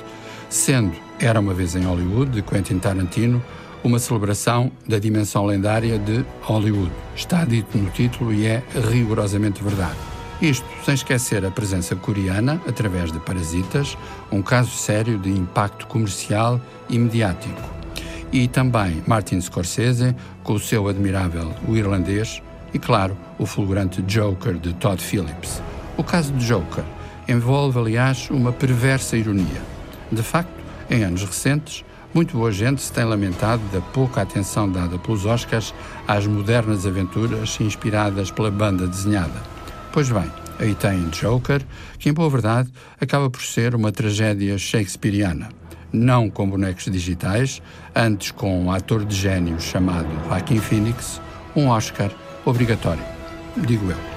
sendo 0.56 0.96
Era 1.20 1.40
uma 1.40 1.54
vez 1.54 1.76
em 1.76 1.84
Hollywood, 1.84 2.32
de 2.32 2.42
Quentin 2.42 2.80
Tarantino, 2.80 3.44
uma 3.84 4.00
celebração 4.00 4.72
da 4.88 4.98
dimensão 4.98 5.46
lendária 5.46 6.00
de 6.00 6.26
Hollywood. 6.42 6.92
Está 7.16 7.44
dito 7.46 7.78
no 7.78 7.90
título 7.90 8.34
e 8.34 8.46
é 8.48 8.64
rigorosamente 8.90 9.62
verdade. 9.62 9.98
Isto 10.42 10.66
sem 10.84 10.94
esquecer 10.94 11.46
a 11.46 11.52
presença 11.52 11.96
coreana 11.96 12.62
através 12.68 13.12
de 13.12 13.20
Parasitas, 13.20 13.98
um 14.32 14.42
caso 14.42 14.72
sério 14.72 15.18
de 15.18 15.30
impacto 15.30 15.88
comercial 15.88 16.60
e 16.90 16.98
mediático. 16.98 17.62
E 18.32 18.48
também 18.48 19.04
Martin 19.06 19.40
Scorsese, 19.40 20.16
com 20.44 20.54
o 20.54 20.60
seu 20.60 20.88
admirável 20.88 21.54
O 21.68 21.76
Irlandês, 21.76 22.42
e 22.74 22.80
claro, 22.80 23.18
o 23.38 23.46
fulgurante 23.46 24.02
Joker 24.02 24.54
de 24.54 24.74
Todd 24.74 25.02
Phillips. 25.02 25.62
O 25.98 26.04
caso 26.04 26.34
de 26.34 26.46
Joker 26.46 26.84
envolve, 27.28 27.78
aliás, 27.78 28.30
uma 28.30 28.52
perversa 28.52 29.16
ironia. 29.16 29.75
De 30.16 30.24
facto, 30.24 30.50
em 30.90 31.04
anos 31.04 31.24
recentes, 31.24 31.84
muito 32.14 32.38
boa 32.38 32.50
gente 32.50 32.82
se 32.82 32.90
tem 32.90 33.04
lamentado 33.04 33.62
da 33.74 33.82
pouca 33.82 34.22
atenção 34.22 34.72
dada 34.72 34.98
pelos 34.98 35.26
Oscars 35.26 35.74
às 36.08 36.26
modernas 36.26 36.86
aventuras 36.86 37.60
inspiradas 37.60 38.32
pela 38.32 38.50
banda 38.50 38.88
desenhada. 38.88 39.44
Pois 39.92 40.10
bem, 40.10 40.32
aí 40.58 40.74
tem 40.74 41.10
Joker, 41.10 41.62
que 42.00 42.08
em 42.08 42.14
boa 42.14 42.30
verdade 42.30 42.72
acaba 43.00 43.30
por 43.30 43.42
ser 43.42 43.76
uma 43.76 43.92
tragédia 43.92 44.58
shakespeariana. 44.58 45.50
Não 45.92 46.30
com 46.30 46.50
bonecos 46.50 46.86
digitais, 46.86 47.62
antes 47.94 48.32
com 48.32 48.64
um 48.64 48.72
ator 48.72 49.04
de 49.04 49.16
gênio 49.16 49.60
chamado 49.60 50.08
Joaquin 50.30 50.60
Phoenix, 50.60 51.20
um 51.54 51.68
Oscar 51.68 52.10
obrigatório, 52.46 53.04
digo 53.58 53.92
eu. 53.92 54.15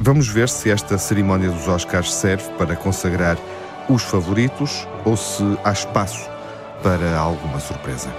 Vamos 0.00 0.28
ver 0.28 0.50
se 0.50 0.70
esta 0.70 0.98
cerimónia 0.98 1.50
dos 1.50 1.66
Oscars 1.66 2.12
serve 2.12 2.44
para 2.58 2.76
consagrar 2.76 3.38
os 3.88 4.02
favoritos 4.02 4.86
ou 5.04 5.16
se 5.16 5.42
há 5.64 5.72
espaço 5.72 6.28
para 6.82 7.16
alguma 7.18 7.58
surpresa. 7.58 8.10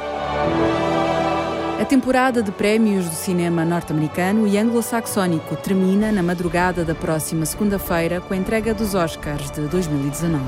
A 1.80 1.86
temporada 1.86 2.42
de 2.42 2.52
prémios 2.52 3.08
do 3.08 3.14
cinema 3.14 3.64
norte-americano 3.64 4.48
e 4.48 4.58
anglo-saxónico 4.58 5.56
termina 5.58 6.12
na 6.12 6.24
madrugada 6.24 6.84
da 6.84 6.96
próxima 6.96 7.46
segunda-feira 7.46 8.20
com 8.20 8.34
a 8.34 8.38
entrega 8.38 8.74
dos 8.74 8.96
Oscars 8.96 9.52
de 9.52 9.62
2019. 9.68 10.44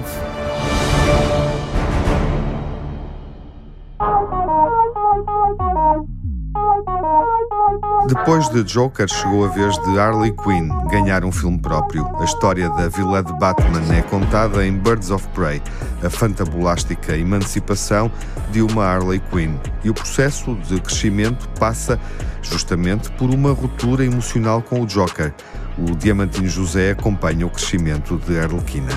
Depois 8.07 8.47
de 8.47 8.63
Joker, 8.63 9.05
chegou 9.05 9.43
a 9.43 9.49
vez 9.49 9.77
de 9.79 9.99
Harley 9.99 10.31
Quinn 10.31 10.69
ganhar 10.89 11.25
um 11.25 11.31
filme 11.31 11.59
próprio. 11.59 12.09
A 12.21 12.23
história 12.23 12.69
da 12.69 12.87
vilã 12.87 13.21
de 13.21 13.33
Batman 13.33 13.83
é 13.93 14.01
contada 14.01 14.65
em 14.65 14.77
Birds 14.77 15.11
of 15.11 15.27
Prey, 15.29 15.61
a 16.01 16.09
fantabulástica 16.09 17.17
emancipação 17.17 18.09
de 18.49 18.61
uma 18.61 18.85
Harley 18.85 19.21
Quinn. 19.29 19.57
E 19.83 19.89
o 19.89 19.93
processo 19.93 20.55
de 20.55 20.79
crescimento 20.79 21.49
passa 21.59 21.99
justamente 22.41 23.11
por 23.11 23.29
uma 23.29 23.51
ruptura 23.51 24.05
emocional 24.05 24.61
com 24.61 24.83
o 24.83 24.85
Joker. 24.85 25.33
O 25.77 25.93
Diamantino 25.93 26.47
José 26.47 26.91
acompanha 26.91 27.45
o 27.45 27.49
crescimento 27.49 28.15
de 28.19 28.39
Arlequina. 28.39 28.91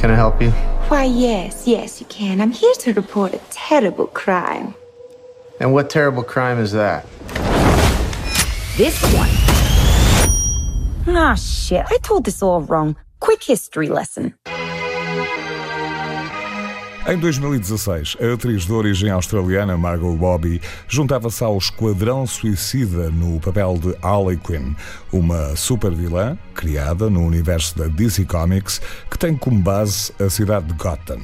Can 0.00 0.08
I 0.08 0.16
help 0.16 0.40
you? 0.40 0.50
Why, 0.90 1.04
yes, 1.04 1.66
yes, 1.66 2.00
you 2.00 2.06
can. 2.08 2.40
I'm 2.40 2.52
here 2.52 2.74
to 2.84 2.92
report 2.98 3.34
a 3.34 3.40
terrible 3.50 4.06
crime. 4.06 4.74
And 5.60 5.74
what 5.74 5.90
terrible 5.90 6.24
crime 6.24 6.58
is 6.58 6.72
that? 6.72 7.04
This 8.78 9.02
one. 9.12 9.28
Ah, 11.08 11.34
shit. 11.34 11.84
I 11.90 11.98
told 12.00 12.24
this 12.24 12.44
all 12.44 12.60
wrong. 12.60 12.94
Quick 13.18 13.42
history 13.42 13.88
lesson. 13.88 14.34
Em 17.08 17.16
2016, 17.16 18.18
a 18.20 18.34
atriz 18.34 18.66
de 18.66 18.72
origem 18.74 19.08
australiana 19.10 19.78
Margot 19.78 20.14
Robbie 20.14 20.60
juntava-se 20.86 21.42
ao 21.42 21.56
Esquadrão 21.56 22.26
Suicida 22.26 23.08
no 23.08 23.40
papel 23.40 23.78
de 23.78 23.96
Harley 24.02 24.36
Quinn, 24.36 24.74
uma 25.10 25.56
super 25.56 25.90
vilã 25.90 26.36
criada 26.54 27.08
no 27.08 27.24
universo 27.24 27.78
da 27.78 27.86
DC 27.86 28.26
Comics 28.26 28.82
que 29.10 29.16
tem 29.16 29.34
como 29.34 29.58
base 29.58 30.12
a 30.20 30.28
cidade 30.28 30.66
de 30.66 30.74
Gotham. 30.74 31.20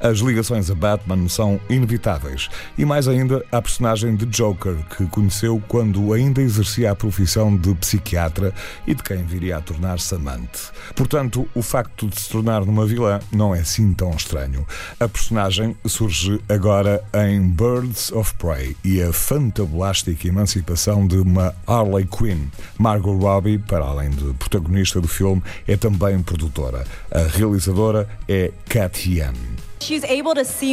As 0.00 0.18
ligações 0.18 0.70
a 0.70 0.74
Batman 0.74 1.28
são 1.28 1.60
inevitáveis 1.68 2.48
e 2.76 2.84
mais 2.84 3.06
ainda 3.06 3.44
a 3.52 3.60
personagem 3.60 4.16
de 4.16 4.26
Joker 4.26 4.76
que 4.96 5.06
conheceu 5.06 5.62
quando 5.68 6.12
ainda 6.12 6.40
exercia 6.40 6.90
a 6.90 6.96
profissão 6.96 7.56
de 7.56 7.74
psiquiatra 7.74 8.52
e 8.86 8.94
de 8.94 9.02
quem 9.02 9.24
viria 9.24 9.58
a 9.58 9.60
tornar-se 9.60 10.14
amante. 10.14 10.70
Portanto, 10.96 11.48
o 11.54 11.62
facto 11.62 12.08
de 12.08 12.20
se 12.20 12.28
tornar 12.28 12.64
numa 12.64 12.86
vilã 12.86 13.20
não 13.30 13.54
é 13.54 13.60
assim 13.60 13.92
tão 13.92 14.10
estranho. 14.10 14.66
A 14.98 15.06
personagem 15.28 15.76
surge 15.86 16.40
agora 16.48 17.04
em 17.12 17.46
Birds 17.48 18.10
of 18.12 18.34
Prey 18.36 18.74
e 18.82 19.02
a 19.02 19.12
fantabulástica 19.12 20.26
emancipação 20.26 21.06
de 21.06 21.18
uma 21.18 21.54
Harley 21.66 22.06
Quinn. 22.06 22.46
Margot 22.78 23.14
Robbie, 23.18 23.58
para 23.58 23.84
além 23.84 24.08
de 24.08 24.32
protagonista 24.34 25.02
do 25.02 25.08
filme, 25.08 25.42
é 25.66 25.76
também 25.76 26.22
produtora. 26.22 26.86
A 27.10 27.24
realizadora 27.36 28.08
é 28.26 28.50
Cat 28.70 29.06
Yan. 29.10 29.34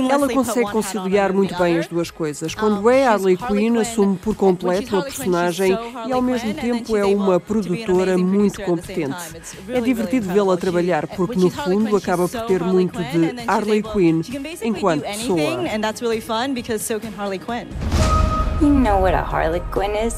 Ela 0.09 0.27
consegue 0.29 0.71
conciliar 0.71 1.31
muito 1.33 1.55
bem 1.57 1.77
as 1.77 1.87
duas 1.87 2.11
coisas. 2.11 2.53
Quando 2.55 2.89
é 2.89 3.05
Harley 3.05 3.37
Quinn, 3.37 3.77
assume 3.79 4.17
por 4.17 4.35
completo 4.35 4.97
a 4.97 5.01
personagem 5.03 5.77
e 6.07 6.11
ao 6.11 6.21
mesmo 6.21 6.53
tempo 6.53 6.95
é 6.95 7.05
uma 7.05 7.39
produtora 7.39 8.17
muito 8.17 8.61
competente. 8.63 9.15
É 9.69 9.79
divertido 9.81 10.27
vê-la 10.31 10.57
trabalhar 10.57 11.07
porque 11.07 11.37
no 11.39 11.49
fundo 11.49 11.95
acaba 11.95 12.27
por 12.27 12.41
ter 12.41 12.63
muito 12.63 12.97
de 13.03 13.35
Harley 13.47 13.83
Quinn 13.83 14.21
enquanto 14.61 15.03
pessoa. 15.03 15.39
You 18.61 18.69
know 18.69 19.01
what 19.01 19.13
a 19.13 19.21
Harley 19.21 19.61
Quinn 19.73 19.95
is? 19.95 20.15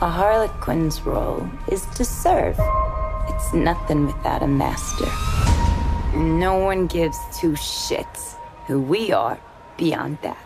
A 0.00 0.06
Harley 0.06 0.50
Quinn's 0.64 1.00
role 1.04 1.46
is 1.70 1.82
to 1.96 2.04
serve. 2.04 2.56
It's 3.28 3.52
nothing 3.52 4.06
without 4.06 4.42
a 4.42 4.46
master. 4.46 5.53
No 6.16 6.54
one 6.54 6.86
gives 6.86 7.18
two 7.40 7.54
shits 7.56 8.36
who 8.68 8.80
we 8.80 9.12
are 9.12 9.36
beyond 9.76 10.16
that. 10.22 10.38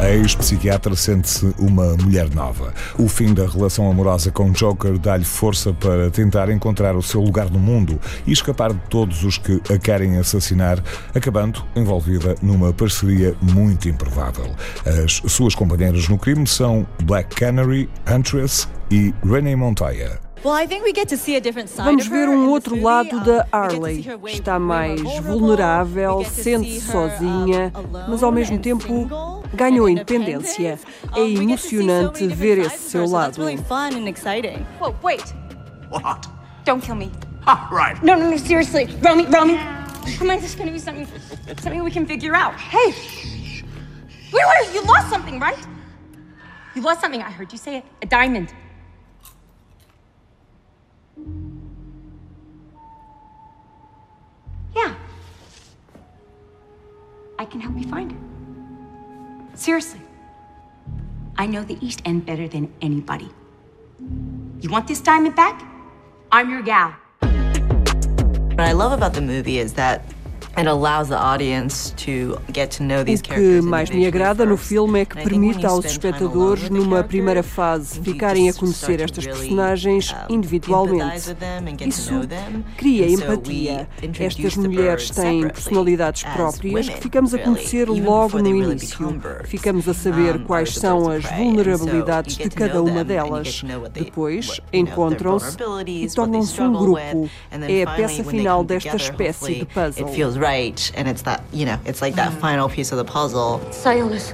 A 0.00 0.10
ex-psiquiatra 0.10 0.96
sente-se 0.96 1.54
uma 1.56 1.96
mulher 1.96 2.28
nova. 2.34 2.74
O 2.98 3.08
fim 3.08 3.32
da 3.32 3.46
relação 3.46 3.88
amorosa 3.88 4.32
com 4.32 4.50
Joker 4.50 4.98
dá-lhe 4.98 5.24
força 5.24 5.72
para 5.72 6.10
tentar 6.10 6.50
encontrar 6.50 6.96
o 6.96 7.02
seu 7.02 7.20
lugar 7.20 7.48
no 7.48 7.58
mundo 7.58 8.00
e 8.26 8.32
escapar 8.32 8.74
de 8.74 8.80
todos 8.90 9.22
os 9.22 9.38
que 9.38 9.62
a 9.72 9.78
querem 9.78 10.18
assassinar, 10.18 10.82
acabando 11.14 11.64
envolvida 11.76 12.34
numa 12.42 12.72
parceria 12.72 13.34
muito 13.40 13.88
improvável. 13.88 14.54
As 14.84 15.22
suas 15.32 15.54
companheiras 15.54 16.08
no 16.08 16.18
crime 16.18 16.46
são 16.48 16.84
Black 17.04 17.34
Canary, 17.36 17.88
Huntress 18.06 18.68
e 18.90 19.14
Renee 19.24 19.54
Montoya. 19.56 20.25
Vamos 21.76 22.06
ver 22.06 22.28
um 22.28 22.48
outro 22.48 22.80
lado 22.80 23.20
da 23.20 23.46
Harley. 23.50 24.06
Está 24.26 24.58
mais 24.58 25.00
vulnerável, 25.20 26.24
sente-se 26.24 26.80
sozinha, 26.80 27.72
mas 28.08 28.22
ao 28.22 28.30
mesmo 28.30 28.58
tempo 28.58 29.08
ganhou 29.54 29.88
independência. 29.88 30.78
É 31.14 31.20
emocionante 31.20 32.26
ver 32.28 32.58
esse 32.58 32.90
seu 32.90 33.08
lado. 33.08 33.42
Whoa, 34.80 34.94
wait. 35.02 35.34
What? 35.90 36.28
Don't 36.64 36.84
kill 36.84 36.96
me. 36.96 37.10
Ah, 37.46 37.68
right. 37.70 38.02
No, 38.04 38.16
no, 38.16 38.30
no, 38.30 38.38
seriously. 38.38 38.88
Romy, 39.02 39.24
Romy. 39.26 39.56
Come 40.18 40.30
on, 40.30 40.36
this 40.40 40.50
is 40.50 40.54
gonna 40.56 40.72
be 40.72 40.78
something, 40.78 41.06
something 41.58 41.82
we 41.82 41.90
can 41.90 42.06
figure 42.06 42.34
out. 42.34 42.54
Hey! 42.54 42.92
Wait, 44.32 44.44
wait, 44.46 44.74
you 44.74 44.82
lost 44.82 45.08
something, 45.10 45.40
right? 45.40 45.58
You 46.74 46.82
lost 46.82 47.00
something, 47.00 47.22
I 47.22 47.30
heard 47.30 47.52
you 47.52 47.58
say 47.58 47.78
it. 47.78 47.84
A 48.02 48.06
diamond. 48.06 48.52
Yeah. 54.76 54.94
I 57.38 57.46
can 57.46 57.60
help 57.60 57.78
you 57.78 57.88
find 57.88 58.12
it. 58.12 59.58
Seriously. 59.58 60.00
I 61.38 61.46
know 61.46 61.62
the 61.64 61.78
East 61.84 62.02
End 62.04 62.26
better 62.26 62.46
than 62.46 62.70
anybody. 62.82 63.30
You 64.60 64.68
want 64.68 64.86
this 64.86 65.00
diamond 65.00 65.34
back? 65.34 65.66
I'm 66.30 66.50
your 66.50 66.60
gal. 66.60 66.94
What 67.20 68.60
I 68.60 68.72
love 68.72 68.92
about 68.92 69.14
the 69.14 69.22
movie 69.22 69.58
is 69.58 69.72
that 69.74 70.04
O 73.02 73.34
que 73.34 73.60
mais 73.60 73.90
me 73.90 74.06
agrada 74.06 74.46
no 74.46 74.56
filme 74.56 75.00
é 75.00 75.04
que 75.04 75.22
permite 75.22 75.66
aos 75.66 75.84
espectadores, 75.84 76.70
numa 76.70 77.04
primeira 77.04 77.42
fase, 77.42 78.00
ficarem 78.00 78.48
a 78.48 78.54
conhecer 78.54 79.02
estas 79.02 79.26
personagens 79.26 80.14
individualmente. 80.30 81.36
Isso 81.86 82.22
cria 82.78 83.06
empatia. 83.06 83.86
Estas 84.18 84.56
mulheres 84.56 85.10
têm 85.10 85.42
personalidades 85.42 86.22
próprias 86.22 86.88
que 86.88 87.02
ficamos 87.02 87.34
a 87.34 87.38
conhecer 87.38 87.90
logo 87.90 88.38
no 88.38 88.48
início. 88.48 89.20
Ficamos 89.44 89.86
a 89.86 89.92
saber 89.92 90.42
quais 90.44 90.72
são 90.72 91.10
as 91.10 91.24
vulnerabilidades 91.24 92.38
de 92.38 92.48
cada 92.48 92.82
uma 92.82 93.04
delas. 93.04 93.62
Depois, 93.92 94.58
encontram-se 94.72 95.58
e 95.86 96.08
tornam-se 96.08 96.58
um 96.62 96.72
grupo. 96.72 97.28
É 97.50 97.82
a 97.82 97.90
peça 97.90 98.24
final 98.24 98.64
desta 98.64 98.96
espécie 98.96 99.56
de 99.56 99.66
puzzle 99.66 100.45
right 100.46 100.92
and 100.94 101.08
it's 101.08 101.22
that 101.22 101.42
you 101.52 101.66
know 101.66 101.78
it's 101.84 102.00
like 102.00 102.14
that 102.14 102.32
mm. 102.32 102.40
final 102.40 102.68
piece 102.68 102.92
of 102.92 102.98
the 102.98 103.04
puzzle 103.04 103.60
silas 103.72 104.32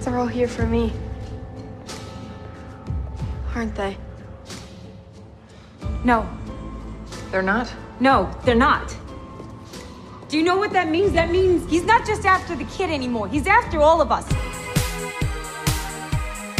they're 0.00 0.18
all 0.18 0.26
here 0.26 0.48
for 0.48 0.66
me 0.66 0.92
aren't 3.54 3.74
they 3.76 3.96
no 6.02 6.28
they're 7.30 7.40
not 7.54 7.72
no 8.00 8.28
they're 8.44 8.56
not 8.56 8.96
do 10.32 10.38
you 10.38 10.44
know 10.44 10.56
what 10.56 10.72
that 10.72 10.88
means? 10.88 11.12
That 11.12 11.30
means 11.30 11.70
he's 11.70 11.84
not 11.84 12.06
just 12.06 12.24
after 12.24 12.56
the 12.56 12.64
kid 12.64 12.88
anymore. 12.88 13.28
He's 13.28 13.46
after 13.46 13.82
all 13.82 14.00
of 14.00 14.10
us. 14.10 14.26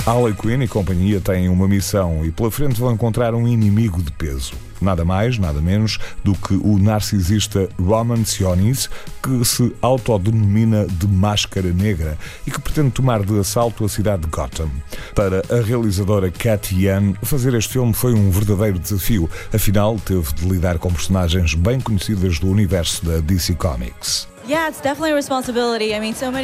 Harley 0.04 0.34
Quinn 0.34 0.60
e 0.62 0.66
companhia 0.66 1.20
têm 1.20 1.48
uma 1.48 1.68
missão 1.68 2.24
e 2.24 2.32
pela 2.32 2.50
frente 2.50 2.80
vão 2.80 2.92
encontrar 2.92 3.34
um 3.36 3.46
inimigo 3.46 4.02
de 4.02 4.10
peso. 4.10 4.52
Nada 4.80 5.04
mais, 5.04 5.38
nada 5.38 5.60
menos 5.60 5.96
do 6.24 6.34
que 6.34 6.54
o 6.54 6.76
narcisista 6.76 7.68
Roman 7.80 8.24
Sionis, 8.24 8.90
que 9.22 9.44
se 9.44 9.72
autodenomina 9.80 10.86
de 10.86 11.06
Máscara 11.06 11.72
Negra 11.72 12.18
e 12.44 12.50
que 12.50 12.60
pretende 12.60 12.90
tomar 12.90 13.22
de 13.22 13.38
assalto 13.38 13.84
a 13.84 13.88
cidade 13.88 14.22
de 14.22 14.28
Gotham. 14.28 14.70
Para 15.14 15.40
a 15.48 15.62
realizadora 15.62 16.32
Cat 16.32 16.74
Yan, 16.74 17.12
fazer 17.22 17.54
este 17.54 17.74
filme 17.74 17.94
foi 17.94 18.12
um 18.12 18.28
verdadeiro 18.28 18.80
desafio, 18.80 19.30
afinal, 19.54 19.96
teve 20.04 20.32
de 20.34 20.48
lidar 20.48 20.78
com 20.78 20.92
personagens 20.92 21.54
bem 21.54 21.78
conhecidas 21.78 22.40
do 22.40 22.48
universo 22.48 23.06
da 23.06 23.20
DC 23.20 23.54
Comics. 23.54 24.31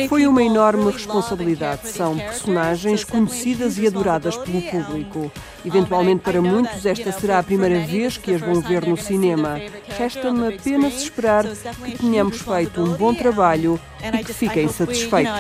Foi 0.09 0.27
uma 0.27 0.43
enorme 0.43 0.91
responsabilidade. 0.91 1.89
São 1.89 2.17
personagens 2.17 3.03
conhecidas 3.05 3.77
e 3.79 3.87
adoradas 3.87 4.37
pelo 4.37 4.63
público. 4.63 5.33
Eventualmente, 5.65 6.23
para 6.23 6.41
muitos, 6.41 6.87
esta 6.87 7.11
será 7.13 7.41
a 7.41 7.43
primeira 7.43 7.81
vez 7.81 8.17
que 8.17 8.35
as 8.35 8.41
vão 8.41 8.61
ver 8.61 8.87
no 8.87 8.97
cinema. 8.97 9.61
Resta-me 9.99 10.55
apenas 10.55 11.03
esperar 11.03 11.45
que 11.45 11.99
tenhamos 11.99 12.41
feito 12.41 12.81
um 12.81 12.95
bom 12.95 13.13
trabalho 13.13 13.81
e 14.01 14.25
que 14.25 14.33
fiquem 14.33 14.69
satisfeitos. 14.69 15.33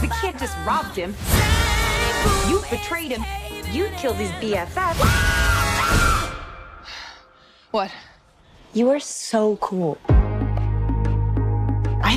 The 0.00 0.08
kid 0.20 0.38
just 0.38 0.54
robbed 0.66 0.94
him. 0.94 1.14
You 2.48 2.60
betrayed 2.70 3.12
him. 3.12 3.24
You'd 3.72 3.92
killed 3.92 4.16
his 4.16 4.30
BFF. 4.32 4.96
What? 7.70 7.90
You 8.72 8.90
are 8.90 9.00
so 9.00 9.56
cool. 9.56 9.98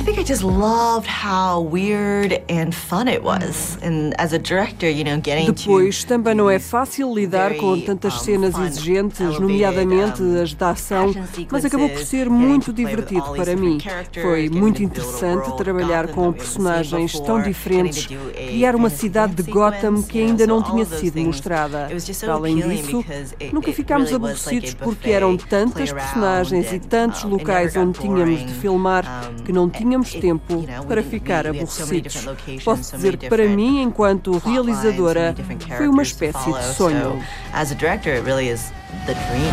I 0.00 0.02
think 0.02 0.18
I 0.18 0.24
just 0.24 0.42
loved 0.42 1.06
how 1.06 1.60
weird 1.60 2.42
and 2.48 2.74
fun 2.74 3.06
it 3.06 3.22
was. 3.22 3.76
And 3.82 4.14
as 4.18 4.32
a 4.32 4.38
director, 4.38 4.88
you 4.88 5.04
know, 5.04 5.20
getting 5.20 5.52
Depois, 5.52 6.04
também 6.04 6.34
não 6.34 6.48
é 6.48 6.58
fácil 6.58 7.14
lidar 7.14 7.54
com 7.56 7.78
tantas 7.82 8.22
cenas 8.22 8.58
exigentes, 8.58 9.38
nomeadamente 9.38 10.22
as 10.42 10.54
da 10.54 10.70
ação, 10.70 11.14
mas 11.50 11.66
acabou 11.66 11.90
por 11.90 11.98
ser 11.98 12.30
muito 12.30 12.72
divertido 12.72 13.30
para 13.36 13.54
mim. 13.54 13.76
Foi 14.22 14.48
muito 14.48 14.82
interessante 14.82 15.54
trabalhar 15.58 16.08
com 16.08 16.32
personagens 16.32 17.20
tão 17.20 17.42
diferentes, 17.42 18.08
criar 18.32 18.74
uma 18.74 18.88
cidade 18.88 19.34
de 19.34 19.50
Gotham 19.50 20.02
que 20.02 20.18
ainda 20.18 20.46
não 20.46 20.62
tinha 20.62 20.86
sido 20.86 21.20
mostrada. 21.20 21.90
Além 22.26 22.56
disso, 22.56 23.04
nunca 23.52 23.70
ficámos 23.70 24.10
aborrecidos 24.14 24.72
porque 24.72 25.10
eram 25.10 25.36
tantas 25.36 25.92
personagens 25.92 26.72
e 26.72 26.78
tantos 26.78 27.22
locais 27.22 27.76
onde 27.76 27.98
tínhamos 27.98 28.46
de 28.46 28.54
filmar 28.54 29.04
que 29.44 29.52
não 29.52 29.68
tínhamos 29.68 29.90
tempo 30.04 30.64
para 30.86 31.02
ficar 31.02 31.46
aborrecidos. 31.46 32.26
Posso 32.64 32.96
dizer 32.96 33.16
que 33.16 33.28
para 33.28 33.46
mim, 33.48 33.82
enquanto 33.82 34.38
realizadora, 34.38 35.34
foi 35.76 35.88
uma 35.88 36.02
espécie 36.02 36.52
de 36.52 36.64
sonho. 36.74 37.22
As 37.52 37.72
a 37.72 37.74
director, 37.74 38.12
it 38.12 38.24
really 38.24 38.48
is 38.48 38.72
the 39.06 39.14
dream. 39.14 39.52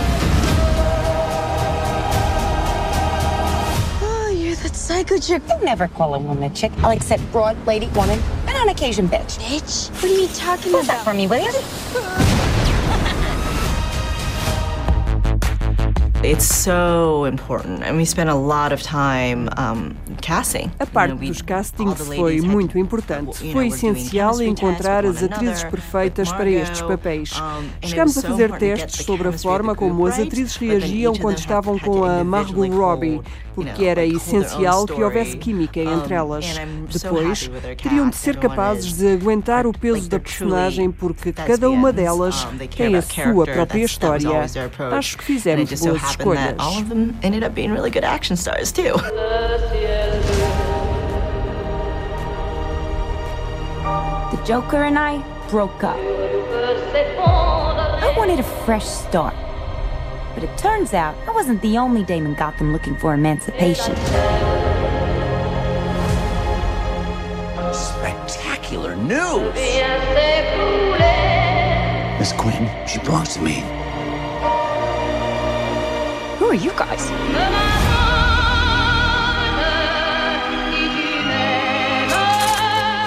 Oh, 4.01 4.69
psycho 4.73 5.19
chick. 5.19 5.41
I 5.49 5.63
never 5.63 5.87
call 5.87 6.15
a 6.15 6.19
woman 6.19 6.43
a 6.43 6.49
chick. 6.49 6.71
I'll 6.83 6.91
accept 6.91 7.21
broad, 7.31 7.55
lady, 7.65 7.87
woman, 7.95 8.19
and 8.47 8.57
on 8.57 8.69
occasion, 8.69 9.07
bitch. 9.07 9.37
Bitch? 9.39 9.89
What 10.01 10.11
are 10.11 10.21
you 10.21 10.27
talking 10.29 10.71
Hold 10.71 10.85
about? 10.85 10.97
that 10.97 11.03
for 11.03 11.13
me, 11.13 11.27
will 11.27 11.41
you? 11.41 12.56
It's 16.23 16.45
so 16.45 17.25
important, 17.25 17.83
and 17.83 17.95
we 17.95 18.03
spent 18.03 18.27
a 18.29 18.35
lot 18.35 18.73
of 18.73 18.81
time 18.81 19.47
um, 19.55 19.95
casting. 20.19 20.71
A 20.79 20.85
parte 20.85 21.13
dos 21.13 21.43
castings 21.43 22.01
foi 22.07 22.41
muito 22.41 22.77
importante. 22.79 23.51
Foi 23.53 23.67
essencial 23.67 24.41
encontrar 24.41 25.05
as 25.05 25.21
atrizes 25.21 25.63
perfeitas 25.63 26.31
para 26.31 26.49
estes 26.49 26.81
papéis. 26.81 27.31
Chegámos 27.83 28.17
a 28.17 28.21
fazer 28.23 28.51
testes 28.57 29.05
sobre 29.05 29.27
a 29.27 29.31
forma 29.31 29.75
como 29.75 30.07
as 30.07 30.17
atrizes 30.19 30.55
reagiam 30.55 31.15
quando 31.15 31.37
estavam 31.37 31.77
com 31.77 32.03
a 32.03 32.23
Margot 32.23 32.67
Robbie, 32.67 33.21
porque 33.53 33.85
era 33.85 34.03
essencial 34.03 34.87
que 34.87 35.01
houvesse 35.01 35.37
química 35.37 35.79
entre 35.79 36.15
elas. 36.15 36.45
Depois, 36.91 37.49
teriam 37.81 38.09
de 38.09 38.15
ser 38.15 38.37
capazes 38.37 38.97
de 38.97 39.13
aguentar 39.13 39.67
o 39.67 39.71
peso 39.71 40.09
da 40.09 40.19
personagem, 40.19 40.91
porque 40.91 41.31
cada 41.31 41.69
uma 41.69 41.93
delas 41.93 42.47
tem 42.75 42.95
a 42.95 43.01
sua 43.03 43.45
própria 43.45 43.85
história. 43.85 44.29
Acho 44.91 45.17
que 45.17 45.23
fizemos 45.23 45.71
boas 45.79 46.06
escolhas. 46.07 46.55
All 46.59 46.77
of 46.77 46.89
them 46.89 47.17
ended 47.23 47.43
up 47.43 47.53
being 47.53 47.71
really 47.71 47.89
good 47.89 48.03
action 48.03 48.35
stars 48.35 48.71
too. 48.71 48.93
The 54.31 54.43
Joker 54.45 54.83
and 54.83 54.97
I 54.97 55.23
broke 55.49 55.83
up. 55.83 55.97
I 58.05 58.13
wanted 58.17 58.39
a 58.39 58.43
fresh 58.43 58.85
start. 58.85 59.35
But 60.33 60.43
it 60.43 60.57
turns 60.57 60.93
out 60.93 61.15
I 61.27 61.31
wasn't 61.31 61.61
the 61.61 61.77
only 61.77 62.03
dame 62.03 62.25
in 62.25 62.35
Gotham 62.35 62.71
looking 62.71 62.95
for 62.95 63.13
emancipation. 63.13 63.95
Spectacular 67.73 68.95
news! 68.95 69.53
Miss 72.19 72.33
Quinn, 72.33 72.69
she 72.87 72.99
belongs 72.99 73.33
to 73.35 73.41
me. 73.41 73.76
Who 76.47 76.53
are 76.53 76.55
you 76.55 76.71
guys? 76.77 77.09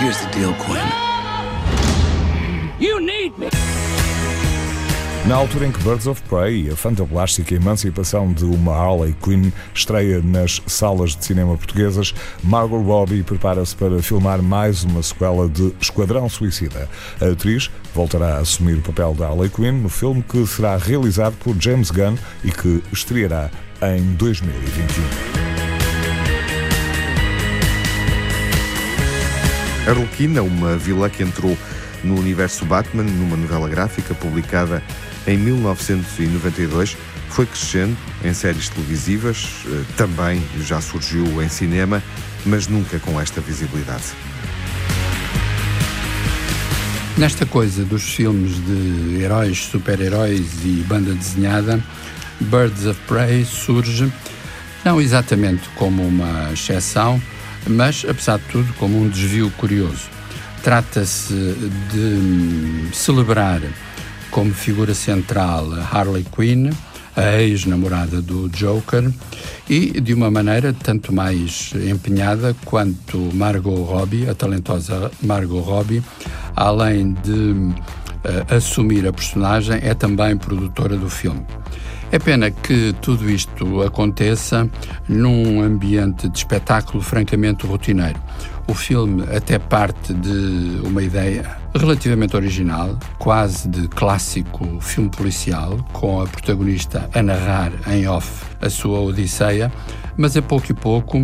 Here's 0.03 0.20
the 0.20 0.31
deal, 0.31 0.53
Quinn. 0.57 1.10
Na 5.30 5.36
altura 5.36 5.68
em 5.68 5.70
que 5.70 5.80
Birds 5.84 6.08
of 6.08 6.20
Prey 6.22 6.68
a 6.72 6.74
fantablástica 6.74 7.54
emancipação 7.54 8.32
de 8.32 8.44
uma 8.44 8.74
Harley 8.74 9.14
Quinn 9.22 9.52
estreia 9.72 10.20
nas 10.20 10.60
salas 10.66 11.14
de 11.14 11.24
cinema 11.24 11.56
portuguesas, 11.56 12.12
Margot 12.42 12.82
Robbie 12.82 13.22
prepara-se 13.22 13.76
para 13.76 14.02
filmar 14.02 14.42
mais 14.42 14.82
uma 14.82 15.00
sequela 15.04 15.48
de 15.48 15.72
Esquadrão 15.80 16.28
Suicida. 16.28 16.88
A 17.20 17.26
atriz 17.26 17.70
voltará 17.94 18.38
a 18.38 18.38
assumir 18.38 18.78
o 18.78 18.82
papel 18.82 19.14
da 19.14 19.28
Harley 19.28 19.48
Quinn 19.48 19.80
no 19.80 19.88
filme 19.88 20.20
que 20.20 20.44
será 20.48 20.76
realizado 20.76 21.36
por 21.36 21.54
James 21.60 21.92
Gunn 21.92 22.16
e 22.42 22.50
que 22.50 22.82
estreará 22.92 23.52
em 23.82 24.02
2021. 24.14 25.04
Arlequina, 29.88 30.42
uma 30.42 30.76
vilã 30.76 31.08
que 31.08 31.22
entrou 31.22 31.56
no 32.04 32.18
universo 32.18 32.64
Batman 32.64 33.04
numa 33.04 33.36
novela 33.36 33.68
gráfica 33.68 34.14
publicada 34.14 34.82
em 35.26 35.36
1992. 35.36 36.96
Foi 37.28 37.46
crescendo 37.46 37.96
em 38.24 38.34
séries 38.34 38.68
televisivas, 38.68 39.64
eh, 39.66 39.82
também 39.96 40.42
já 40.60 40.80
surgiu 40.80 41.42
em 41.42 41.48
cinema, 41.48 42.02
mas 42.44 42.66
nunca 42.66 42.98
com 42.98 43.20
esta 43.20 43.40
visibilidade. 43.40 44.04
Nesta 47.16 47.44
coisa 47.44 47.84
dos 47.84 48.02
filmes 48.02 48.56
de 48.64 49.22
heróis, 49.22 49.64
super-heróis 49.66 50.64
e 50.64 50.82
banda 50.88 51.12
desenhada, 51.12 51.78
Birds 52.40 52.86
of 52.86 52.98
Prey 53.06 53.44
surge 53.44 54.10
não 54.84 55.00
exatamente 55.00 55.68
como 55.76 56.02
uma 56.02 56.50
exceção, 56.52 57.20
mas, 57.66 58.04
apesar 58.08 58.38
de 58.38 58.44
tudo, 58.44 58.72
como 58.74 58.98
um 58.98 59.08
desvio 59.08 59.50
curioso. 59.58 60.19
Trata-se 60.62 61.35
de 61.90 62.88
celebrar 62.92 63.62
como 64.31 64.53
figura 64.53 64.94
central 64.94 65.73
Harley 65.90 66.25
Quinn, 66.25 66.70
a 67.16 67.40
ex-namorada 67.40 68.20
do 68.23 68.49
Joker, 68.51 69.11
e 69.68 70.01
de 70.01 70.14
uma 70.14 70.31
maneira 70.31 70.73
tanto 70.73 71.12
mais 71.12 71.73
empenhada 71.75 72.55
quanto 72.64 73.18
Margot 73.35 73.83
Robbie, 73.83 74.29
a 74.29 74.35
talentosa 74.35 75.11
Margot 75.23 75.61
Robbie, 75.61 76.03
além 76.55 77.14
de 77.14 77.53
uh, 77.53 78.55
assumir 78.55 79.07
a 79.07 79.12
personagem, 79.12 79.81
é 79.83 79.94
também 79.94 80.37
produtora 80.37 80.96
do 80.96 81.09
filme. 81.09 81.44
É 82.12 82.18
pena 82.18 82.51
que 82.51 82.92
tudo 83.01 83.31
isto 83.31 83.83
aconteça 83.83 84.68
num 85.09 85.62
ambiente 85.62 86.29
de 86.29 86.38
espetáculo 86.38 87.03
francamente 87.03 87.64
rotineiro. 87.64 88.20
O 88.70 88.74
filme 88.74 89.24
até 89.37 89.59
parte 89.59 90.14
de 90.14 90.80
uma 90.87 91.02
ideia 91.02 91.59
relativamente 91.74 92.37
original, 92.37 92.96
quase 93.18 93.68
de 93.68 93.88
clássico 93.88 94.80
filme 94.80 95.11
policial, 95.11 95.76
com 95.92 96.22
a 96.22 96.26
protagonista 96.28 97.11
a 97.12 97.20
narrar 97.20 97.72
em 97.88 98.06
off 98.06 98.46
a 98.61 98.70
sua 98.70 99.00
odisseia, 99.00 99.72
mas 100.16 100.37
a 100.37 100.42
pouco 100.42 100.70
e 100.70 100.74
pouco 100.74 101.20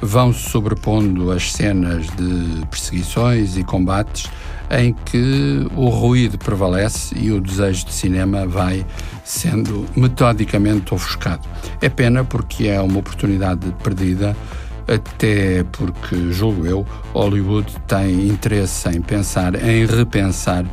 vão 0.00 0.32
se 0.32 0.48
sobrepondo 0.48 1.30
as 1.30 1.52
cenas 1.52 2.06
de 2.16 2.64
perseguições 2.70 3.58
e 3.58 3.62
combates 3.62 4.30
em 4.70 4.94
que 4.94 5.66
o 5.76 5.90
ruído 5.90 6.38
prevalece 6.38 7.14
e 7.14 7.30
o 7.30 7.42
desejo 7.42 7.84
de 7.84 7.92
cinema 7.92 8.46
vai 8.46 8.86
sendo 9.22 9.84
metodicamente 9.94 10.94
ofuscado. 10.94 11.46
É 11.82 11.90
pena 11.90 12.24
porque 12.24 12.68
é 12.68 12.80
uma 12.80 13.00
oportunidade 13.00 13.70
perdida, 13.82 14.34
até 14.88 15.64
porque, 15.72 16.32
julgo 16.32 16.66
eu, 16.66 16.86
Hollywood 17.12 17.74
tem 17.86 18.28
interesse 18.28 18.88
em 18.88 19.00
pensar, 19.00 19.54
em 19.54 19.84
repensar 19.86 20.64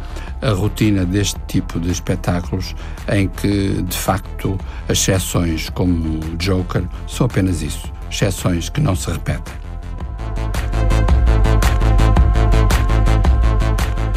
a 0.41 0.51
rotina 0.51 1.05
deste 1.05 1.39
tipo 1.47 1.79
de 1.79 1.91
espetáculos 1.91 2.75
em 3.11 3.27
que, 3.27 3.81
de 3.81 3.97
facto, 3.97 4.57
as 4.89 4.97
exceções 4.99 5.69
como 5.69 6.19
o 6.19 6.37
Joker 6.37 6.83
são 7.07 7.25
apenas 7.25 7.61
isso, 7.61 7.91
exceções 8.11 8.69
que 8.69 8.81
não 8.81 8.95
se 8.95 9.09
repetem. 9.09 9.63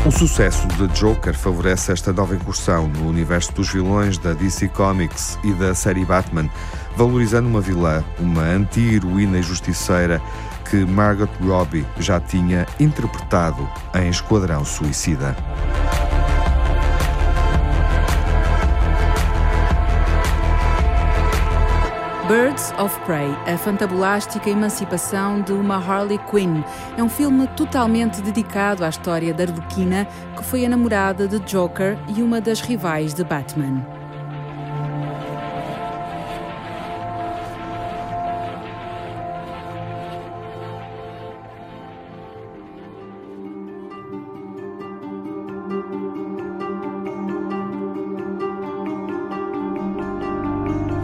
O 0.07 0.11
sucesso 0.13 0.69
de 0.69 0.87
Joker 0.97 1.35
favorece 1.35 1.91
esta 1.91 2.13
nova 2.13 2.37
incursão 2.37 2.87
no 2.87 3.09
universo 3.09 3.53
dos 3.53 3.73
vilões 3.73 4.17
da 4.19 4.35
DC 4.35 4.69
Comics 4.69 5.37
e 5.43 5.53
da 5.55 5.75
série 5.75 6.05
Batman, 6.05 6.49
valorizando 6.97 7.49
uma 7.49 7.61
vilã, 7.61 8.03
uma 8.19 8.43
anti-heroína 8.43 9.39
e 9.39 9.43
justiceira 9.43 10.21
que 10.69 10.85
Margot 10.85 11.29
Robbie 11.41 11.87
já 11.99 12.19
tinha 12.19 12.67
interpretado 12.81 13.69
em 13.95 14.09
Esquadrão 14.09 14.65
Suicida. 14.65 15.37
Birds 22.27 22.75
of 22.81 22.99
Prey, 23.03 23.31
a 23.47 23.57
fantabulástica 23.57 24.51
emancipação 24.51 25.41
de 25.43 25.53
uma 25.53 25.77
Harley 25.77 26.19
Quinn. 26.29 26.65
É 26.97 27.03
um 27.03 27.09
filme 27.09 27.47
totalmente 27.49 28.21
dedicado 28.21 28.85
à 28.85 28.89
história 28.89 29.33
da 29.33 29.45
Arlequina, 29.45 30.09
que 30.37 30.43
foi 30.43 30.67
a 30.67 30.69
namorada 30.69 31.29
de 31.29 31.39
Joker 31.39 31.97
e 32.09 32.23
uma 32.23 32.41
das 32.41 32.61
rivais 32.61 33.15
de 33.15 33.23
Batman. 33.23 33.96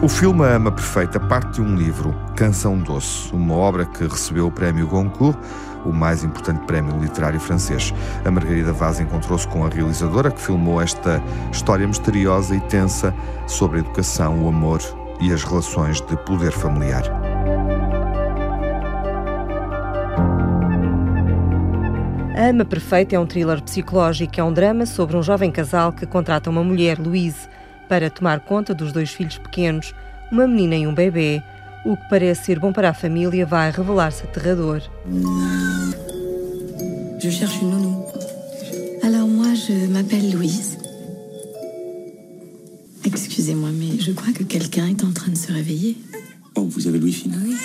O 0.03 0.09
filme 0.09 0.43
A 0.43 0.55
Ama 0.55 0.69
Perfeita 0.69 1.17
parte 1.17 1.53
de 1.53 1.61
um 1.61 1.77
livro, 1.77 2.13
Canção 2.35 2.77
Doce, 2.77 3.33
uma 3.33 3.55
obra 3.55 3.85
que 3.85 4.03
recebeu 4.03 4.47
o 4.47 4.51
prémio 4.51 4.85
Goncourt, 4.85 5.37
o 5.85 5.93
mais 5.93 6.25
importante 6.25 6.59
prémio 6.65 6.99
literário 6.99 7.39
francês. 7.39 7.93
A 8.25 8.29
Margarida 8.29 8.73
Vaz 8.73 8.99
encontrou-se 8.99 9.47
com 9.47 9.65
a 9.65 9.69
realizadora 9.69 10.29
que 10.29 10.41
filmou 10.41 10.81
esta 10.81 11.23
história 11.53 11.87
misteriosa 11.87 12.53
e 12.53 12.59
tensa 12.59 13.15
sobre 13.47 13.77
a 13.77 13.79
educação, 13.79 14.43
o 14.43 14.49
amor 14.49 14.81
e 15.21 15.31
as 15.31 15.41
relações 15.45 16.01
de 16.01 16.17
poder 16.17 16.51
familiar. 16.51 17.03
A 22.35 22.49
Ama 22.49 22.65
Perfeita 22.65 23.15
é 23.15 23.19
um 23.19 23.25
thriller 23.25 23.61
psicológico, 23.61 24.37
é 24.37 24.43
um 24.43 24.51
drama 24.51 24.85
sobre 24.85 25.15
um 25.15 25.23
jovem 25.23 25.49
casal 25.49 25.93
que 25.93 26.05
contrata 26.05 26.49
uma 26.49 26.61
mulher, 26.61 26.99
Louise, 26.99 27.52
para 27.93 28.09
tomar 28.09 28.39
conta 28.39 28.73
dos 28.73 28.91
dois 28.91 29.11
filhos 29.11 29.37
pequenos, 29.37 29.93
uma 30.31 30.47
menina 30.47 30.75
e 30.75 30.87
um 30.87 30.95
bebê. 30.95 31.43
O 31.85 31.95
que 31.95 32.09
parece 32.09 32.45
ser 32.45 32.57
bom 32.57 32.73
para 32.73 32.89
a 32.89 32.93
família 32.93 33.45
vai 33.45 33.69
revelar-se 33.69 34.23
aterrador. 34.23 34.81
Je 37.19 37.29
cherche 37.29 37.61
une 37.61 37.69
nounou. 37.69 38.07
Alors 39.03 39.27
moi, 39.27 39.53
je 39.53 39.85
m'appelle 39.91 40.31
Louise. 40.33 40.75
Excusez-moi, 43.05 43.69
mais 43.71 43.99
je 43.99 44.11
crois 44.11 44.33
que 44.33 44.43
quelqu'un 44.43 44.87
est 44.87 45.03
en 45.03 45.13
train 45.13 45.31
de 45.31 45.37
se 45.37 45.51
réveiller. 45.51 45.95
Oh, 46.55 46.63
vous 46.63 46.87
avez 46.87 46.97
Louis 46.97 47.13
Fine 47.13 47.37
Oui. 47.45 47.55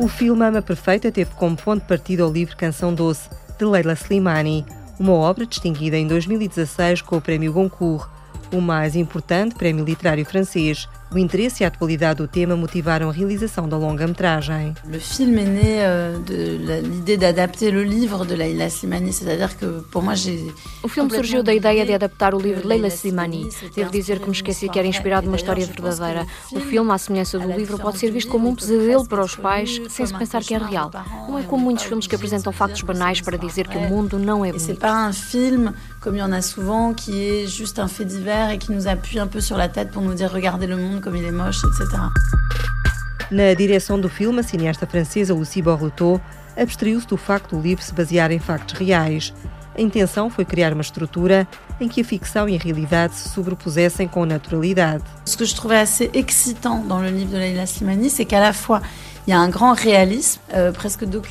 O 0.00 0.08
filme 0.08 0.42
Ama 0.42 0.62
Perfeita 0.62 1.12
teve 1.12 1.30
como 1.36 1.56
ponto 1.56 1.82
de 1.82 1.86
partida 1.86 2.26
o 2.26 2.32
livro 2.32 2.56
Canção 2.56 2.92
Doce, 2.92 3.30
de 3.56 3.64
Leila 3.64 3.94
Slimani 3.94 4.66
uma 4.98 5.12
obra 5.12 5.46
distinguida 5.46 5.96
em 5.96 6.06
2016 6.06 7.02
com 7.02 7.16
o 7.16 7.20
Prémio 7.20 7.52
Goncourt, 7.52 8.08
o 8.52 8.60
mais 8.60 8.94
importante 8.96 9.54
prémio 9.54 9.84
literário 9.84 10.24
francês, 10.24 10.88
o 11.12 11.18
interesse 11.18 11.62
e 11.62 11.64
a 11.64 11.68
atualidade 11.68 12.18
do 12.18 12.28
tema 12.28 12.56
motivaram 12.56 13.08
a 13.08 13.12
realização 13.12 13.68
da 13.68 13.76
longa-metragem. 13.76 14.74
O 14.84 15.00
filme 15.00 15.42
é 15.42 15.44
né 15.44 15.62
euh, 15.80 16.18
de 16.18 16.82
l'idée 16.82 17.16
d'adapter 17.16 17.70
le 17.70 17.84
livre 17.84 18.24
de 18.26 18.34
Leila 18.34 18.68
Slimani, 18.68 19.12
c'est-à-dire 19.12 19.56
que 19.56 19.66
pour 19.90 20.02
moi 20.02 20.14
j'ai 20.14 20.52
O 20.82 20.88
filme 20.88 21.10
surgiu 21.10 21.42
da 21.42 21.54
ideia 21.54 21.84
de 21.84 21.92
adaptar 21.92 22.34
o 22.34 22.38
livro 22.38 22.62
de 22.62 22.68
Leila 22.68 22.88
Slimani. 22.88 23.48
Devo 23.74 23.90
dizer 23.90 24.18
que 24.18 24.26
me 24.26 24.32
esqueci 24.32 24.68
que 24.68 24.78
era 24.78 24.88
inspirado 24.88 25.26
numa 25.26 25.36
história 25.36 25.64
verdadeira. 25.64 26.26
O 26.52 26.60
filme, 26.60 26.90
à 26.92 26.98
semelhança 26.98 27.38
do 27.38 27.50
livro, 27.50 27.78
pode 27.78 27.98
ser 27.98 28.10
visto 28.10 28.30
como 28.30 28.48
um 28.48 28.54
pesadelo 28.54 29.06
para 29.06 29.22
os 29.22 29.36
pais, 29.36 29.80
sem 29.88 30.06
se 30.06 30.14
pensar 30.14 30.42
que 30.42 30.54
é 30.54 30.58
real. 30.58 30.90
Não 31.28 31.38
é 31.38 31.42
como 31.42 31.64
muitos 31.64 31.84
filmes 31.84 32.06
que 32.06 32.14
apresentam 32.14 32.52
factos 32.52 32.82
banais 32.82 33.20
para 33.20 33.36
dizer 33.36 33.68
que 33.68 33.76
o 33.76 33.80
mundo 33.80 34.18
não 34.18 34.44
é 34.44 34.52
bonito. 34.52 34.66
C'est 34.66 34.78
pas 34.78 35.08
un 35.08 35.12
film 35.12 35.72
comme 36.00 36.16
il 36.16 36.20
y 36.20 36.22
en 36.22 36.32
a 36.32 36.40
souvent 36.40 36.94
qui 36.94 37.20
est 37.20 37.46
juste 37.48 37.78
un 37.78 37.88
fait 37.88 38.04
divers 38.04 38.50
et 38.50 38.58
qui 38.58 38.70
nous 38.70 38.86
appuie 38.86 39.18
un 39.18 39.26
peu 39.26 39.40
sur 39.40 39.56
la 39.56 39.68
tête 39.68 39.90
pour 39.90 40.02
nous 40.02 40.14
dire 40.14 40.30
regardez 40.30 40.66
le 40.66 40.76
monde 40.96 41.02
como 41.02 41.16
ele 41.16 41.28
é 41.28 41.32
moche, 41.32 41.66
etc. 41.66 41.98
Na 43.30 43.54
direção 43.54 44.00
do 44.00 44.08
filme, 44.08 44.40
a 44.40 44.42
cineasta 44.42 44.86
francesa 44.86 45.34
Lucie 45.34 45.62
Borlutot 45.62 46.22
abstraiu-se 46.56 47.06
do 47.06 47.16
facto 47.16 47.56
do 47.56 47.62
livro 47.62 47.84
se 47.84 47.92
basear 47.92 48.30
em 48.30 48.38
factos 48.38 48.78
reais. 48.78 49.34
A 49.76 49.80
intenção 49.80 50.30
foi 50.30 50.44
criar 50.44 50.72
uma 50.72 50.80
estrutura 50.80 51.46
em 51.78 51.88
que 51.88 52.00
a 52.00 52.04
ficção 52.04 52.48
e 52.48 52.56
a 52.56 52.58
realidade 52.58 53.14
se 53.14 53.28
sobrepusessem 53.28 54.08
com 54.08 54.24
naturalidade. 54.24 55.04
Ce 55.26 55.36
que 55.36 55.44
je 55.44 55.54
trouvais 55.54 55.82
assez 55.82 56.10
excitant 56.14 56.82
dans 56.86 57.02
le 57.02 57.10
livre 57.10 57.32
de 57.32 57.36
Leila 57.36 57.66
Slimani, 57.66 58.08
c'est 58.08 58.24
qu'à 58.24 58.40
la 58.40 58.54
fois 58.54 58.80
Euh, 59.28 60.72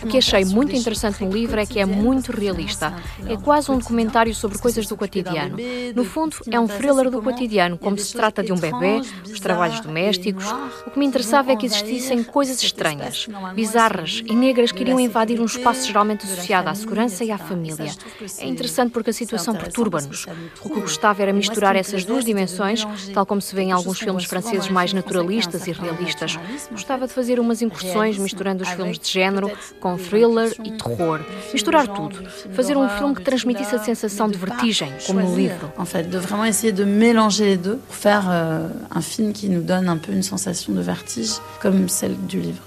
O 0.04 0.08
que 0.08 0.18
achei 0.18 0.44
muito 0.44 0.76
interessante 0.76 1.24
no 1.24 1.32
livro 1.32 1.58
é 1.58 1.66
que 1.66 1.80
é 1.80 1.86
muito 1.86 2.30
realista. 2.32 2.94
É 3.26 3.38
quase 3.38 3.72
um 3.72 3.78
documentário 3.78 4.36
sobre 4.36 4.58
coisas 4.58 4.86
do 4.86 4.98
cotidiano. 4.98 5.56
No 5.96 6.04
fundo, 6.04 6.36
é 6.52 6.60
um 6.60 6.68
thriller 6.68 7.10
do 7.10 7.22
cotidiano, 7.22 7.78
como 7.78 7.98
se 7.98 8.14
trata 8.14 8.44
de 8.44 8.52
um 8.52 8.58
bebê, 8.58 9.00
os 9.24 9.40
trabalhos 9.40 9.80
domésticos. 9.80 10.46
O 10.86 10.92
que 10.92 11.00
me 11.00 11.06
interessava 11.06 11.54
é 11.54 11.56
que 11.56 11.66
existissem 11.66 12.22
coisas 12.22 12.62
estranhas, 12.62 13.28
bizarras 13.54 14.22
e 14.26 14.36
negras 14.36 14.74
que 14.74 14.82
iriam 14.82 15.00
invadir 15.00 15.40
um 15.40 15.46
espaço 15.46 15.88
geralmente 15.88 16.26
associado 16.26 16.70
à 16.70 16.76
segurança 16.76 17.24
e 17.24 17.32
à 17.32 17.38
família. 17.38 17.94
É 18.40 18.46
interessante 18.46 18.92
porque 18.92 19.12
a 19.12 19.14
situação 19.14 19.56
perturba-nos. 19.56 20.26
O 20.62 20.70
que 20.70 20.82
gostava 20.82 21.22
era 21.22 21.32
misturar 21.32 21.78
essas 21.78 22.04
duas 22.04 22.26
dimensões, 22.26 22.86
tal 23.14 23.26
como 23.26 23.42
se 23.42 23.56
vê 23.56 23.62
em 23.62 23.72
alguns 23.72 24.00
filmes 24.00 24.26
franceses 24.26 24.68
mais 24.68 24.92
naturalistas 24.92 25.66
e 25.66 25.72
realistas. 25.72 26.38
Gostava 26.70 27.08
de 27.08 27.14
fazer 27.14 27.40
umas 27.40 27.62
incursões 27.62 27.85
misturando 28.20 28.64
os 28.64 28.70
filmes 28.70 29.00
de 29.00 29.10
género 29.10 29.52
com 29.80 29.98
thriller 29.98 30.54
e 30.64 30.72
terror. 30.72 31.22
Misturar 31.54 31.88
tudo. 31.88 32.24
Fazer 32.54 32.78
um 32.78 32.88
filme 32.90 33.16
que 33.16 33.22
transmitisse 33.22 33.76
a 33.76 33.80
sensação 33.80 34.30
de 34.30 34.38
vertigem, 34.38 34.92
como 35.06 35.22
no 35.22 35.36
livro. 35.36 35.72
En 35.78 35.86
fait, 35.86 36.04
de 36.04 36.18
vraiment 36.18 36.46
essayer 36.46 36.72
de 36.72 36.84
mélanger 36.84 37.46
les 37.46 37.58
deux 37.58 37.78
pour 37.78 37.96
faire 37.96 38.26
euh, 38.30 38.68
un 38.92 39.02
film 39.02 39.34
qui 39.34 39.50
nous 39.50 39.62
donne 39.62 39.88
un 39.90 39.98
peu 39.98 40.12
une 40.12 40.24
sensation 40.24 40.74
de 40.74 40.82
vertige 40.82 41.34
comme 41.62 41.90
celle 41.90 42.16
du 42.28 42.40
livre. 42.40 42.64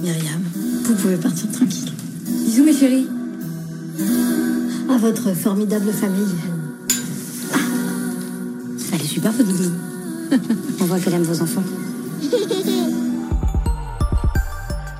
Myriam, 0.00 0.42
vous 0.84 0.94
pouvez 0.94 1.16
partir 1.16 1.50
tranquille. 1.50 1.92
Bisous 2.44 2.64
mes 2.64 2.72
chéris. 2.72 3.06
À 4.90 4.96
votre 4.96 5.34
formidable 5.34 5.92
famille. 5.92 6.34
Ah, 7.52 7.58
elle 8.92 9.00
est 9.00 9.04
super 9.04 9.32
votre 9.32 9.50
nounou. 9.50 9.74
On 10.80 10.84
voit 10.84 10.98
qu'elle 10.98 11.14
aime 11.14 11.22
vos 11.22 11.42
enfants. 11.42 11.64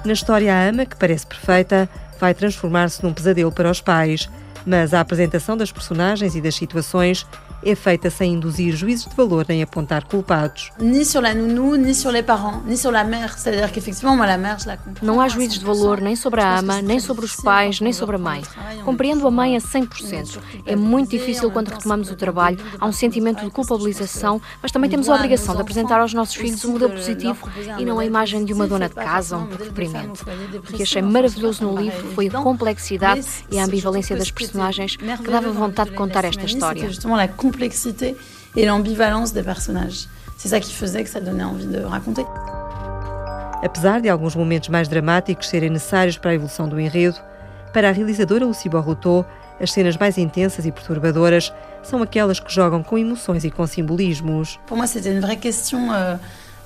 Na 0.09 0.15
história, 0.15 0.55
a 0.55 0.69
ama, 0.71 0.87
que 0.87 0.97
parece 0.97 1.27
perfeita, 1.27 1.87
vai 2.19 2.33
transformar-se 2.33 3.05
num 3.05 3.13
pesadelo 3.13 3.53
para 3.53 3.71
os 3.71 3.83
pais. 3.83 4.27
Mas 4.65 4.95
a 4.95 5.01
apresentação 5.01 5.55
das 5.55 5.71
personagens 5.71 6.35
e 6.35 6.41
das 6.41 6.55
situações 6.55 7.27
é 7.63 7.75
feita 7.75 8.11
sem 8.11 8.35
induzir 8.35 8.75
juízes 8.75 9.07
de 9.07 9.15
valor 9.15 9.45
nem 9.49 9.63
apontar 9.63 10.05
culpados. 10.05 10.71
Não 15.03 15.21
há 15.21 15.29
juízes 15.29 15.59
de 15.59 15.65
valor 15.65 16.01
nem 16.01 16.15
sobre 16.15 16.41
a 16.41 16.59
ama, 16.59 16.81
nem 16.81 17.01
sobre 17.01 17.25
os 17.25 17.37
pais, 17.37 17.81
nem 17.81 17.93
sobre 17.93 18.17
a 18.17 18.19
mãe. 18.19 18.43
Compreendo 18.85 19.27
a 19.27 19.31
mãe 19.31 19.57
a 19.57 19.61
100%. 19.61 20.39
É 20.67 20.77
muito 20.77 21.11
difícil 21.11 21.51
quando 21.51 21.69
retomamos 21.69 22.11
o 22.11 22.17
trabalho, 22.17 22.59
há 22.79 22.87
um 22.87 22.93
sentimento 22.93 23.45
de 23.45 23.51
culpabilização, 23.51 24.41
mas 24.63 24.71
também 24.71 24.91
temos 24.91 25.09
a 25.09 25.15
obrigação 25.15 25.55
de 25.55 25.63
apresentar 25.63 26.01
aos 26.01 26.15
nossos 26.15 26.35
filhos 26.35 26.65
um 26.65 26.73
modelo 26.73 26.93
positivo 26.93 27.49
e 27.79 27.85
não 27.85 27.99
a 27.99 28.05
imagem 28.05 28.45
de 28.45 28.53
uma 28.53 28.67
dona 28.67 28.89
de 28.89 28.95
casa 28.95 29.37
um 29.37 29.47
pouco 29.47 29.65
deprimente. 29.65 30.23
O 30.57 30.73
que 30.73 30.83
achei 30.83 31.03
maravilhoso 31.03 31.65
no 31.65 31.79
livro 31.81 32.13
foi 32.15 32.29
a 32.29 32.31
complexidade 32.31 33.27
e 33.51 33.59
a 33.59 33.65
ambivalência 33.65 34.17
das 34.17 34.31
personagens 34.31 34.97
que 34.97 35.31
dava 35.31 35.51
vontade 35.51 35.91
de 35.91 35.97
contar 35.97 36.25
esta 36.25 36.45
história 36.45 36.89
complexité 37.49 38.17
et 38.57 38.67
l'ambivalence 38.67 39.33
des 39.33 39.43
personnages. 39.43 40.07
C'est 40.37 40.49
ça 40.49 40.61
qui 40.61 40.73
faisait 40.73 41.03
que 41.03 41.11
ça 41.11 41.21
donnait 41.21 41.45
envie 41.45 41.67
de 41.67 41.81
raconter. 41.81 42.25
Apesar 43.63 44.01
de 44.01 44.09
alguns 44.09 44.37
momentos 44.37 44.69
mais 44.69 44.89
dramáticos 44.89 45.49
serem 45.49 45.71
necessários 45.71 46.17
para 46.17 46.31
a 46.31 46.35
evolução 46.35 46.69
do 46.69 46.79
enredo, 46.79 47.17
para 47.73 47.89
a 47.89 47.93
realizadora 47.93 48.45
Lucy 48.45 48.69
Borrotou, 48.69 49.25
as 49.61 49.73
cenas 49.73 49.97
mais 49.97 50.17
intensas 50.17 50.65
e 50.65 50.71
perturbadoras 50.71 51.53
são 51.83 52.01
aquelas 52.03 52.39
que 52.39 52.53
jogam 52.53 52.83
com 52.83 52.97
emoções 52.97 53.45
e 53.45 53.51
com 53.51 53.67
simbolismos. 53.67 54.61
Para 54.67 54.77
mim, 54.77 54.87
c'était 54.87 55.11
une 55.13 55.21
vraie 55.21 55.37
question. 55.37 55.93
Euh... 55.93 56.17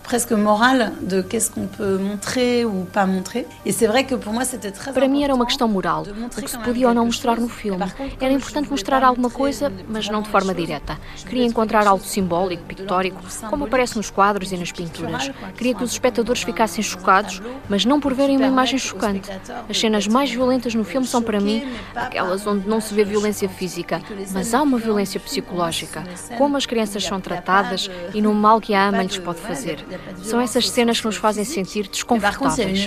presque 0.03 0.35
morale 0.35 0.93
de 1.01 1.23
qu'est-ce 1.23 1.51
qu'on 1.51 1.67
peut 1.67 1.99
montrer 1.99 2.65
ou 2.65 2.85
pas 2.85 3.07
montrer. 3.07 3.47
Et 3.65 3.73
c'est 3.73 3.87
vrai 3.87 4.05
que 4.05 4.15
pour 4.15 4.33
moi 4.33 4.45
c'était 4.45 4.71
très 4.71 4.93
Para 4.93 5.09
mim 5.09 5.23
era 5.23 5.35
uma 5.35 5.47
questão 5.47 5.69
moral, 5.69 6.05
o 6.37 6.43
que 6.43 6.51
se 6.51 6.59
podia 6.59 6.89
ou 6.89 6.95
não 6.95 7.07
mostrar 7.07 7.39
no 7.39 7.49
filme. 7.49 7.85
Era 8.21 8.33
importante 8.33 8.71
mostrar 8.71 9.03
alguma 9.05 9.31
coisa, 9.31 9.73
mas 9.89 10.09
não 10.09 10.23
de 10.23 10.29
forma 10.29 10.55
direta. 10.55 10.99
Queria 11.27 11.45
encontrar 11.45 11.87
algo 11.87 12.05
simbólico, 12.05 12.65
pictórico, 12.65 13.21
como 13.49 13.65
aparece 13.65 13.97
nos 13.97 14.11
quadros 14.11 14.53
e 14.53 14.57
nas 14.57 14.73
pinturas. 14.73 15.31
Queria 15.57 15.75
que 15.75 15.85
os 15.85 15.93
espectadores 15.93 16.43
ficassem 16.43 16.83
chocados, 16.83 17.41
mas 17.69 17.85
não 17.85 18.01
por 18.01 18.15
verem 18.15 18.37
uma 18.37 18.47
imagem 18.47 18.79
chocante. 18.79 19.31
As 19.69 19.79
cenas 19.79 20.07
mais 20.07 20.31
violentas 20.31 20.75
no 20.75 20.85
filme 20.85 21.07
são 21.07 21.23
para 21.23 21.41
mim 21.41 21.65
aquelas 21.95 22.47
onde 22.47 22.69
não 22.69 22.81
se 22.81 22.93
vê 22.95 23.05
violência 23.05 23.49
física, 23.49 24.01
mas 24.33 24.53
há 24.55 24.63
uma 24.63 24.79
violência 24.79 25.21
psicológica, 25.21 26.05
como 26.37 26.57
as 26.57 26.67
crianças 26.67 27.05
são 27.05 27.21
tratadas 27.21 27.91
e 28.15 28.21
no 28.21 28.35
mal 28.35 28.61
que 28.61 28.75
a 28.75 28.89
ama 28.89 29.03
lhes 29.03 29.19
pode 29.19 29.41
fazer. 29.41 29.85
São 30.23 30.41
essas 30.41 30.69
cenas 30.69 31.01
que 31.01 31.07
nos 31.07 31.17
fazem 31.17 31.45
sentir 31.45 31.89
desconfortáveis. 31.89 32.87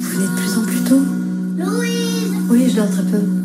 Vous 0.00 0.08
venez 0.08 0.28
de 0.28 0.34
plus 0.36 0.58
en 0.58 0.64
plus 0.64 0.84
tôt 0.84 1.02
Louise 1.56 2.32
Oui, 2.48 2.68
je 2.68 2.76
dors 2.76 2.90
très 2.90 3.04
peu. 3.04 3.42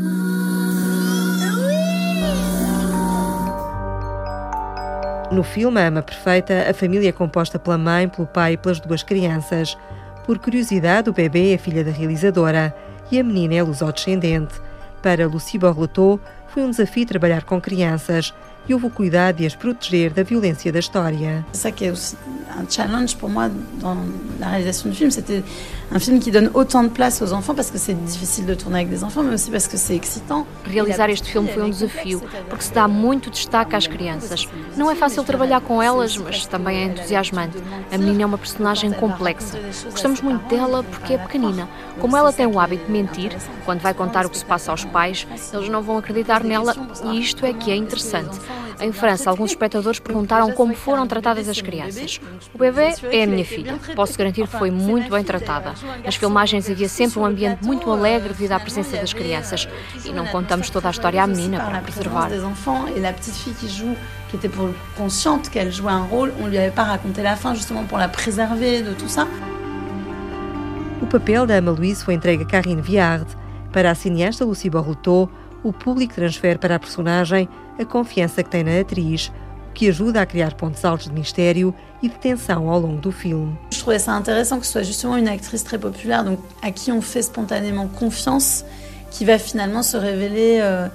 No 5.30 5.44
filme 5.44 5.78
A 5.78 5.88
Ama 5.88 6.02
Perfeita, 6.02 6.70
a 6.70 6.74
família 6.74 7.10
é 7.10 7.12
composta 7.12 7.60
pela 7.60 7.78
mãe, 7.78 8.08
pelo 8.08 8.26
pai 8.26 8.54
e 8.54 8.58
pelas 8.58 8.80
duas 8.80 9.04
crianças. 9.04 9.78
Por 10.28 10.40
curiosidade, 10.40 11.10
o 11.10 11.14
bebê 11.14 11.54
é 11.54 11.58
filha 11.58 11.86
da 11.86 11.90
realizadora 11.90 12.76
e 13.10 13.18
a 13.18 13.24
menina 13.24 13.56
é 13.56 13.64
lusodescendente. 13.64 14.56
Para 15.02 15.26
Lucie 15.26 15.58
Borletot, 15.58 16.22
foi 16.50 16.64
um 16.64 16.70
desafio 16.70 17.06
trabalhar 17.06 17.46
com 17.46 17.62
crianças, 17.62 18.34
e 18.68 18.74
houve 18.74 18.88
o 18.88 18.90
cuidado 18.90 19.38
de 19.38 19.46
as 19.46 19.56
proteger 19.56 20.12
da 20.12 20.24
violência 20.24 20.72
da 20.72 20.80
história. 20.80 21.46
Isso 21.54 21.72
que 21.72 21.86
é 21.86 21.92
um 21.92 22.70
challenge 22.70 23.16
para 23.16 23.30
mim 23.30 23.52
na 24.40 24.50
realização 24.50 24.92
do 24.92 24.96
filme, 24.96 25.12
c'était 25.12 25.44
un 25.92 26.00
film 26.00 26.20
qui 26.20 26.32
donne 26.32 26.50
autant 26.54 26.84
de 26.84 26.90
place 26.90 27.22
aux 27.22 27.34
enfants 27.34 27.56
parce 27.56 27.72
que 27.72 27.78
c'est 27.78 27.94
difficile 27.94 28.46
de 28.46 28.56
tourner 28.56 28.80
avec 28.80 28.90
des 28.90 29.04
enfants, 29.04 29.24
mais 29.24 29.34
aussi 29.34 29.50
parce 29.50 29.68
que 29.68 29.78
c'est 29.78 29.96
excitant. 29.96 30.46
Realizar 30.66 31.10
este 31.10 31.30
filme 31.30 31.48
foi 31.48 31.64
um 31.64 31.70
desafio, 31.70 32.22
porque 32.50 32.64
se 32.64 32.74
dá 32.74 32.88
muito 32.88 33.30
destaque 33.30 33.76
às 33.76 33.88
crianças. 33.88 34.48
Não 34.76 34.92
é 34.92 34.96
fácil 34.96 35.24
trabalhar 35.24 35.62
com 35.62 35.82
elas, 35.82 36.18
mas 36.18 36.46
também 36.46 36.78
é 36.78 36.84
entusiasmante. 36.86 37.58
A 37.92 37.98
menina 37.98 38.24
é 38.24 38.26
uma 38.26 38.38
personagem 38.38 38.92
complexa. 38.92 39.58
Gostamos 39.90 40.22
muito 40.22 40.48
dela 40.48 40.84
porque 40.84 41.14
é 41.14 41.18
pequenina. 41.18 41.68
Como 42.00 42.16
ela 42.16 42.32
tem 42.32 42.46
o 42.46 42.60
hábito 42.60 42.86
de 42.86 42.92
mentir, 42.92 43.36
quando 43.66 43.80
vai 43.82 43.94
contar 43.94 44.26
o 44.26 44.30
que 44.30 44.38
se 44.38 44.46
passa 44.46 44.72
aos 44.72 44.86
pais, 44.86 45.26
eles 45.54 45.70
não 45.70 45.82
vão 45.82 45.98
acreditar 45.98 46.44
nela 46.44 46.76
e 47.06 47.20
isto 47.20 47.46
é 47.46 47.54
que 47.54 47.72
é 47.72 47.76
interessante. 47.76 48.38
Em 48.80 48.92
França, 48.92 49.30
alguns 49.30 49.52
espectadores 49.52 50.00
perguntaram 50.00 50.52
como 50.52 50.74
foram 50.74 51.08
tratadas 51.08 51.48
as 51.50 51.62
crianças. 51.62 52.20
O 52.54 52.58
bebê 52.58 52.94
é 53.12 53.24
a 53.24 53.28
minha 53.28 53.46
filha. 53.46 53.80
Posso 53.96 54.18
garantir 54.18 54.48
que 54.48 54.58
foi 54.58 54.72
muito 54.72 55.10
bem 55.10 55.24
tratada. 55.24 55.74
Nas 56.04 56.16
filmagens 56.16 56.70
havia 56.70 56.90
sempre 56.90 57.20
um 57.20 57.26
ambiente 57.26 57.64
muito 57.64 57.92
alegre 57.92 58.30
devido 58.30 58.52
à 58.54 58.60
presença 58.60 58.98
das 58.98 59.14
crianças 59.14 59.68
e 60.06 60.12
não 60.12 60.28
contamos 60.28 60.70
toda 60.70 60.88
a 60.88 60.92
história 60.92 61.24
à 61.24 61.28
menina 61.28 61.60
para 61.60 61.82
preservar. 61.82 62.30
qui 64.30 64.36
était 64.36 64.50
pour 64.50 64.70
consciente 64.98 65.50
qu'elle 65.50 65.72
jouait 65.72 65.92
un 65.92 66.04
rôle, 66.04 66.34
on 66.42 66.48
lui 66.48 66.58
avait 66.58 66.72
pas 66.72 66.84
raconté 66.84 67.24
la 67.24 67.36
fin 67.36 67.54
justement 67.54 67.84
pour 67.84 67.98
la 67.98 68.08
préserver 68.08 68.82
de 68.82 68.94
tout 68.94 69.08
ça. 69.08 69.28
O 71.02 71.06
papel 71.06 71.46
da 71.46 71.58
Ama 71.58 71.72
Louise 71.72 72.04
foi 72.04 72.16
entregue 72.16 72.44
a 72.44 72.46
Karine 72.46 72.82
Viard. 72.82 73.28
Para 73.72 73.92
a 73.92 73.96
cineasta 73.96 74.44
Lucie 74.44 74.70
Borlutot, 74.70 75.30
o 75.64 75.72
público 75.72 76.16
transfere 76.16 76.58
para 76.58 76.76
a 76.76 76.80
personagem 76.80 77.48
a 77.80 77.86
confiança 77.86 78.44
que 78.44 78.50
tem 78.50 78.64
na 78.64 78.80
atriz, 78.80 79.32
que 79.74 79.90
ajuda 79.90 80.22
a 80.22 80.26
criar 80.26 80.56
pontos 80.56 80.84
altos 80.84 81.08
de 81.08 81.14
mistério 81.14 81.74
e 82.02 82.10
de 82.10 82.16
tensão 82.16 82.70
ao 82.70 82.80
longo 82.80 83.00
do 83.00 83.12
filme. 83.12 83.56
Je 83.72 83.80
trouvais 83.80 84.00
ça 84.00 84.20
que 84.22 84.66
ce 84.66 84.72
soit 84.72 84.84
justement 84.84 85.18
une 85.18 85.28
actrice 85.28 85.64
très 85.64 85.78
populaire, 85.78 86.24
donc 86.24 86.40
à 86.62 86.72
qui 86.72 86.92
on 86.92 87.02
fait 87.02 87.22
spontanément 87.22 87.88
confiance, 87.88 88.66
qui 89.12 89.24
va 89.24 89.38
se 89.38 89.98
révéler 89.98 90.60
euh, 90.62 90.88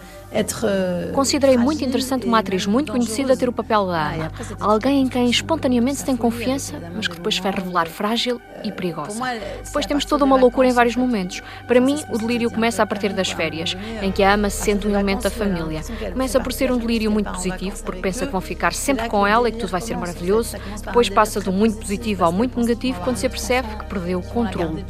Considerei 1.12 1.56
muito 1.56 1.84
interessante 1.84 2.26
uma 2.26 2.38
atriz 2.38 2.66
muito 2.66 2.92
conhecida 2.92 3.36
ter 3.36 3.48
o 3.48 3.52
papel 3.52 3.86
da 3.86 4.12
Ana. 4.12 4.32
Alguém 4.58 5.02
em 5.02 5.08
quem 5.08 5.28
espontaneamente 5.28 5.98
se 5.98 6.04
tem 6.04 6.16
confiança, 6.16 6.74
mas 6.94 7.06
que 7.06 7.16
depois 7.16 7.38
vai 7.38 7.52
revelar 7.52 7.86
frágil 7.86 8.40
e 8.64 8.72
perigosa. 8.72 9.20
Depois 9.64 9.86
temos 9.86 10.04
toda 10.04 10.24
uma 10.24 10.36
loucura 10.36 10.68
em 10.68 10.72
vários 10.72 10.96
momentos. 10.96 11.42
Para 11.66 11.80
mim, 11.80 12.02
o 12.10 12.18
delírio 12.18 12.50
começa 12.50 12.82
a 12.82 12.86
partir 12.86 13.12
das 13.12 13.30
férias, 13.30 13.76
em 14.00 14.10
que 14.10 14.22
a 14.22 14.34
Ama 14.34 14.48
se 14.48 14.62
sente 14.62 14.86
um 14.86 14.90
elemento 14.90 15.24
da 15.24 15.30
família. 15.30 15.82
Começa 16.12 16.40
por 16.40 16.52
ser 16.52 16.72
um 16.72 16.78
delírio 16.78 17.10
muito 17.10 17.30
positivo, 17.30 17.82
porque 17.84 18.00
pensa 18.00 18.26
que 18.26 18.32
vão 18.32 18.40
ficar 18.40 18.72
sempre 18.72 19.08
com 19.08 19.26
ela 19.26 19.48
e 19.48 19.52
que 19.52 19.58
tudo 19.58 19.70
vai 19.70 19.80
ser 19.80 19.96
maravilhoso. 19.96 20.56
Depois 20.84 21.08
passa 21.08 21.40
do 21.40 21.52
muito 21.52 21.78
positivo 21.78 22.24
ao 22.24 22.32
muito 22.32 22.58
negativo 22.58 23.00
quando 23.02 23.16
se 23.16 23.28
percebe 23.28 23.68
que 23.76 23.84
perdeu 23.84 24.20
o 24.20 24.22
controle. 24.22 24.84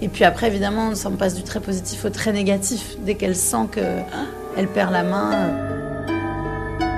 Et 0.00 0.08
puis 0.08 0.24
après, 0.24 0.46
évidemment, 0.46 0.92
on 1.06 1.16
passe 1.16 1.34
du 1.34 1.42
très 1.42 1.60
positif 1.60 2.04
au 2.04 2.10
très 2.10 2.32
négatif 2.32 2.87
dès 2.98 3.14
qu'elle 3.14 3.36
sent 3.36 3.68
qu'elle 3.72 4.68
perd 4.68 4.92
la 4.92 5.02
main. 5.02 5.50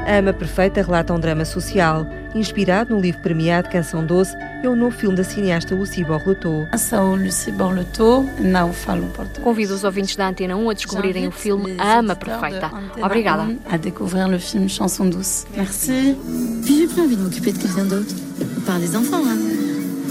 Ama 0.06 0.32
Perfeita 0.32 0.82
relata 0.82 1.14
um 1.14 1.20
drama 1.20 1.44
social, 1.44 2.04
inspirado 2.34 2.94
no 2.94 3.00
livro 3.00 3.20
premiado 3.20 3.68
Canção 3.68 4.04
Doce, 4.04 4.34
é 4.62 4.68
o 4.68 4.74
novo 4.74 4.96
filme 4.96 5.14
da 5.14 5.22
cineasta 5.22 5.74
Lucie 5.74 6.04
Borletot. 6.04 6.66
Sou 6.76 7.14
Lucie 7.14 7.52
Borletot, 7.52 8.24
não 8.40 8.72
falo 8.72 9.06
português. 9.08 9.44
Convido 9.44 9.74
os 9.74 9.84
ouvintes 9.84 10.16
da 10.16 10.28
Antena 10.28 10.56
1 10.56 10.70
a 10.70 10.74
descobrirem 10.74 11.28
o 11.28 11.30
filme 11.30 11.76
A 11.78 11.98
Ama 11.98 12.16
Perfeita. 12.16 12.72
Obrigada. 13.00 13.46
A 13.70 13.78
découvrir 13.78 14.26
le 14.26 14.38
film 14.38 14.68
Chanson 14.68 15.04
Douce. 15.04 15.46
Merci. 15.56 16.16
Puis 16.64 16.78
j'ai 16.78 16.86
plus 16.88 17.02
envie 17.02 17.16
de 17.16 17.22
m'occuper 17.22 17.52
de 17.52 17.58
quelqu'un 17.58 17.84
d'autre. 17.84 18.14
On 18.58 18.60
parle 18.62 18.80
des 18.80 18.96
enfants, 18.96 19.22
hein. 19.24 19.38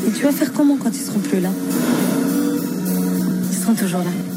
Et 0.08 0.12
tu 0.12 0.24
vas 0.24 0.32
faire 0.32 0.54
comment 0.54 0.78
quand 0.78 0.92
ils 0.92 1.02
seront 1.02 1.20
plus 1.20 1.42
là? 1.42 1.50
Sont 3.66 3.74
toujours 3.74 4.00
là. 4.00 4.29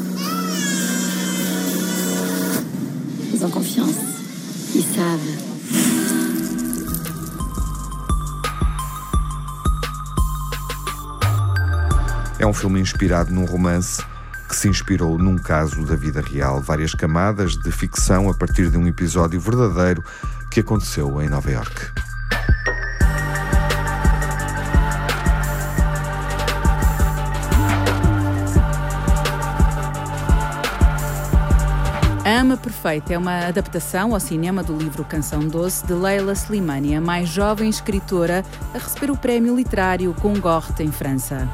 Ils 3.33 3.43
ont 3.43 3.49
confiance. 3.49 3.95
Ils 4.75 4.83
savent. 4.83 5.53
É 12.37 12.45
um 12.45 12.53
filme 12.53 12.79
inspirado 12.79 13.31
num 13.31 13.45
romance 13.45 14.03
que 14.47 14.55
se 14.55 14.67
inspirou 14.67 15.17
num 15.17 15.37
caso 15.37 15.83
da 15.83 15.95
vida 15.95 16.21
real, 16.21 16.61
várias 16.61 16.93
camadas 16.93 17.57
de 17.57 17.71
ficção 17.71 18.29
a 18.29 18.33
partir 18.35 18.69
de 18.69 18.77
um 18.77 18.87
episódio 18.87 19.39
verdadeiro 19.39 20.03
que 20.51 20.59
aconteceu 20.59 21.19
em 21.21 21.27
Nova 21.27 21.49
York. 21.49 22.02
Ama 32.33 32.57
Perfeita 32.57 33.13
é 33.13 33.17
uma 33.17 33.45
adaptação 33.45 34.11
ao 34.11 34.19
cinema 34.19 34.63
do 34.63 34.75
livro 34.75 35.05
Canção 35.05 35.47
Doce 35.47 35.85
de 35.85 35.93
Leila 35.93 36.33
Slimani, 36.33 36.95
a 36.95 36.99
mais 36.99 37.29
jovem 37.29 37.69
escritora 37.69 38.43
a 38.73 38.79
receber 38.79 39.11
o 39.11 39.15
prémio 39.15 39.55
literário 39.55 40.11
Goncourt 40.19 40.79
em 40.79 40.91
França. 40.91 41.47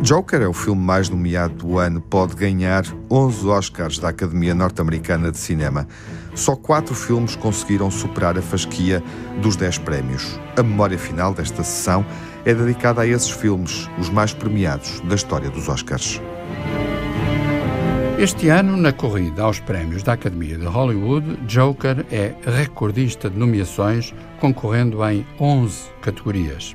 Joker 0.00 0.40
é 0.40 0.48
o 0.48 0.54
filme 0.54 0.80
mais 0.80 1.10
nomeado 1.10 1.54
do 1.56 1.78
ano, 1.78 2.00
pode 2.00 2.34
ganhar 2.34 2.82
11 3.10 3.46
Oscars 3.46 3.98
da 3.98 4.08
Academia 4.08 4.54
Norte-Americana 4.54 5.30
de 5.30 5.36
Cinema. 5.36 5.86
Só 6.34 6.56
quatro 6.56 6.94
filmes 6.94 7.36
conseguiram 7.36 7.90
superar 7.90 8.38
a 8.38 8.40
fasquia 8.40 9.02
dos 9.42 9.56
10 9.56 9.76
prémios. 9.76 10.40
A 10.56 10.62
memória 10.62 10.98
final 10.98 11.34
desta 11.34 11.62
sessão 11.62 12.06
é 12.48 12.54
dedicada 12.54 13.02
a 13.02 13.06
esses 13.06 13.28
filmes, 13.28 13.90
os 13.98 14.08
mais 14.08 14.32
premiados 14.32 15.00
da 15.00 15.14
história 15.14 15.50
dos 15.50 15.68
Oscars. 15.68 16.18
Este 18.18 18.48
ano, 18.48 18.74
na 18.74 18.90
corrida 18.90 19.42
aos 19.42 19.60
prémios 19.60 20.02
da 20.02 20.14
Academia 20.14 20.56
de 20.56 20.64
Hollywood, 20.64 21.36
Joker 21.46 22.06
é 22.10 22.34
recordista 22.46 23.28
de 23.28 23.38
nomeações, 23.38 24.14
concorrendo 24.40 25.06
em 25.06 25.26
11 25.38 25.90
categorias. 26.00 26.74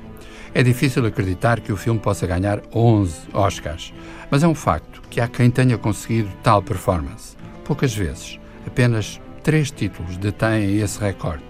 É 0.54 0.62
difícil 0.62 1.04
acreditar 1.06 1.58
que 1.58 1.72
o 1.72 1.76
filme 1.76 1.98
possa 1.98 2.24
ganhar 2.24 2.62
11 2.72 3.30
Oscars, 3.32 3.92
mas 4.30 4.44
é 4.44 4.46
um 4.46 4.54
facto 4.54 5.02
que 5.10 5.20
há 5.20 5.26
quem 5.26 5.50
tenha 5.50 5.76
conseguido 5.76 6.30
tal 6.40 6.62
performance. 6.62 7.36
Poucas 7.64 7.92
vezes, 7.92 8.38
apenas 8.64 9.20
três 9.42 9.72
títulos 9.72 10.16
detêm 10.18 10.78
esse 10.78 11.00
recorde. 11.00 11.42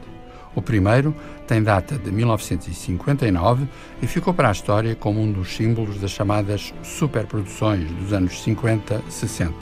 O 0.54 0.62
primeiro 0.62 1.14
tem 1.46 1.62
data 1.62 1.98
de 1.98 2.10
1959 2.10 3.68
e 4.02 4.06
ficou 4.06 4.32
para 4.32 4.48
a 4.48 4.52
história 4.52 4.94
como 4.94 5.20
um 5.20 5.30
dos 5.30 5.54
símbolos 5.54 5.98
das 6.00 6.10
chamadas 6.10 6.72
superproduções 6.82 7.90
dos 7.90 8.12
anos 8.12 8.32
50-60. 8.44 9.52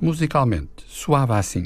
Musicalmente, 0.00 0.84
soava 0.88 1.38
assim. 1.38 1.64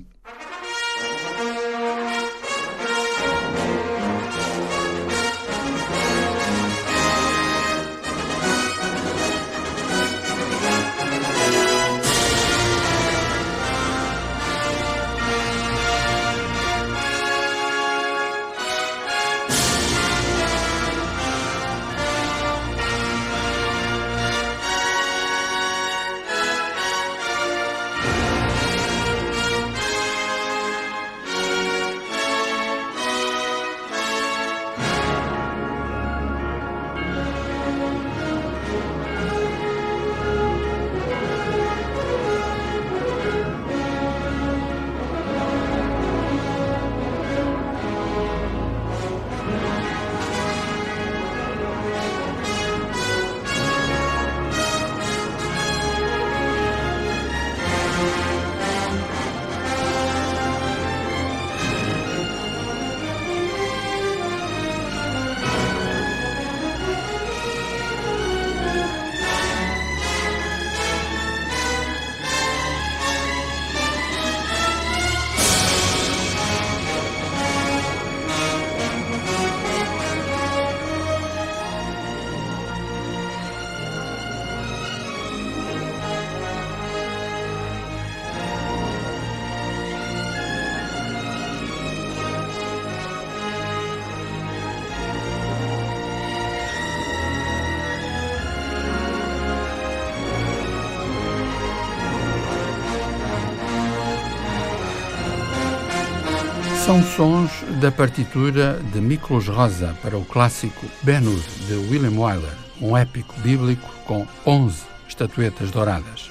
São 106.96 107.02
sons 107.02 107.50
da 107.78 107.92
partitura 107.92 108.80
de 108.90 109.02
Miklos 109.02 109.48
Rosa 109.48 109.94
para 110.02 110.16
o 110.16 110.24
clássico 110.24 110.86
Ben-Hur 111.02 111.42
de 111.66 111.74
William 111.90 112.18
Wyler, 112.18 112.56
um 112.80 112.96
épico 112.96 113.38
bíblico 113.40 113.86
com 114.06 114.26
11 114.46 114.82
estatuetas 115.06 115.70
douradas. 115.70 116.30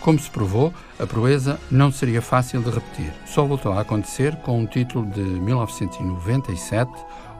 Como 0.00 0.16
se 0.16 0.30
provou, 0.30 0.72
a 1.00 1.06
proeza 1.06 1.58
não 1.68 1.90
seria 1.90 2.22
fácil 2.22 2.62
de 2.62 2.70
repetir. 2.70 3.12
Só 3.26 3.44
voltou 3.44 3.72
a 3.72 3.80
acontecer 3.80 4.36
com 4.36 4.60
um 4.60 4.66
título 4.66 5.04
de 5.06 5.20
1997, 5.20 6.92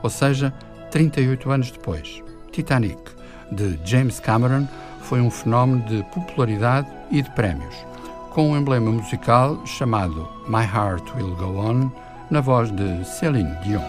ou 0.03 0.09
seja, 0.09 0.53
38 0.91 1.49
anos 1.49 1.71
depois. 1.71 2.21
Titanic, 2.51 2.99
de 3.53 3.79
James 3.85 4.19
Cameron, 4.19 4.67
foi 4.99 5.21
um 5.21 5.31
fenómeno 5.31 5.81
de 5.85 6.03
popularidade 6.13 6.89
e 7.09 7.21
de 7.21 7.29
prémios, 7.31 7.75
com 8.31 8.51
um 8.51 8.57
emblema 8.57 8.91
musical 8.91 9.65
chamado 9.65 10.27
My 10.49 10.65
Heart 10.65 11.15
Will 11.15 11.35
Go 11.37 11.57
On, 11.57 12.04
na 12.31 12.41
voz 12.41 12.71
de 12.71 13.03
Céline 13.03 13.55
Dion. 13.63 13.81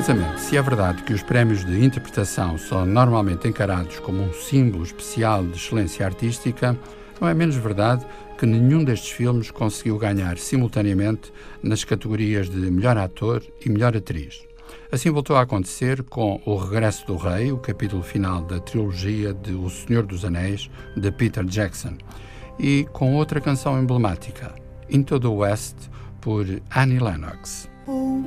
Curiosamente, 0.00 0.40
se 0.40 0.56
é 0.56 0.62
verdade 0.62 1.02
que 1.02 1.12
os 1.12 1.22
prémios 1.22 1.62
de 1.62 1.84
interpretação 1.84 2.56
são 2.56 2.86
normalmente 2.86 3.46
encarados 3.46 3.98
como 3.98 4.22
um 4.22 4.32
símbolo 4.32 4.82
especial 4.82 5.44
de 5.44 5.58
excelência 5.58 6.06
artística, 6.06 6.74
não 7.20 7.28
é 7.28 7.34
menos 7.34 7.56
verdade 7.56 8.06
que 8.38 8.46
nenhum 8.46 8.82
destes 8.82 9.10
filmes 9.10 9.50
conseguiu 9.50 9.98
ganhar 9.98 10.38
simultaneamente 10.38 11.30
nas 11.62 11.84
categorias 11.84 12.48
de 12.48 12.56
melhor 12.70 12.96
ator 12.96 13.42
e 13.62 13.68
melhor 13.68 13.94
atriz. 13.94 14.40
Assim 14.90 15.10
voltou 15.10 15.36
a 15.36 15.42
acontecer 15.42 16.02
com 16.04 16.40
O 16.46 16.56
Regresso 16.56 17.06
do 17.06 17.16
Rei, 17.18 17.52
o 17.52 17.58
capítulo 17.58 18.02
final 18.02 18.40
da 18.40 18.58
trilogia 18.58 19.34
de 19.34 19.52
O 19.52 19.68
Senhor 19.68 20.06
dos 20.06 20.24
Anéis, 20.24 20.70
de 20.96 21.12
Peter 21.12 21.44
Jackson, 21.44 21.98
e 22.58 22.86
com 22.94 23.16
outra 23.16 23.38
canção 23.38 23.78
emblemática, 23.78 24.54
Into 24.88 25.20
the 25.20 25.28
West, 25.28 25.76
por 26.22 26.46
Annie 26.74 27.00
Lennox. 27.00 27.68
Oh, 27.86 28.22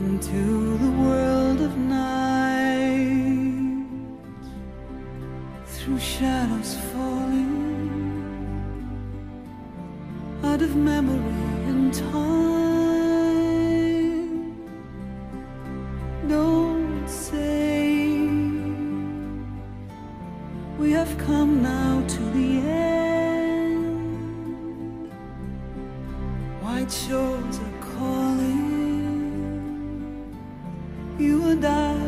into 0.00 0.76
the 0.78 0.90
world 0.90 1.60
of 1.60 1.76
night 1.76 2.14
through 5.66 6.00
shadows 6.00 6.76
falling 6.92 7.54
out 10.42 10.60
of 10.62 10.74
memory 10.74 11.16
and 11.70 11.94
time. 11.94 12.14
Don't 16.28 17.08
say 17.08 18.18
we 20.76 20.90
have 20.90 21.16
come 21.18 21.62
now 21.62 22.02
to 22.08 22.20
the 22.30 22.58
end. 22.58 23.04
White 26.60 26.90
shores 26.90 27.58
you 31.54 31.64
and 31.64 32.03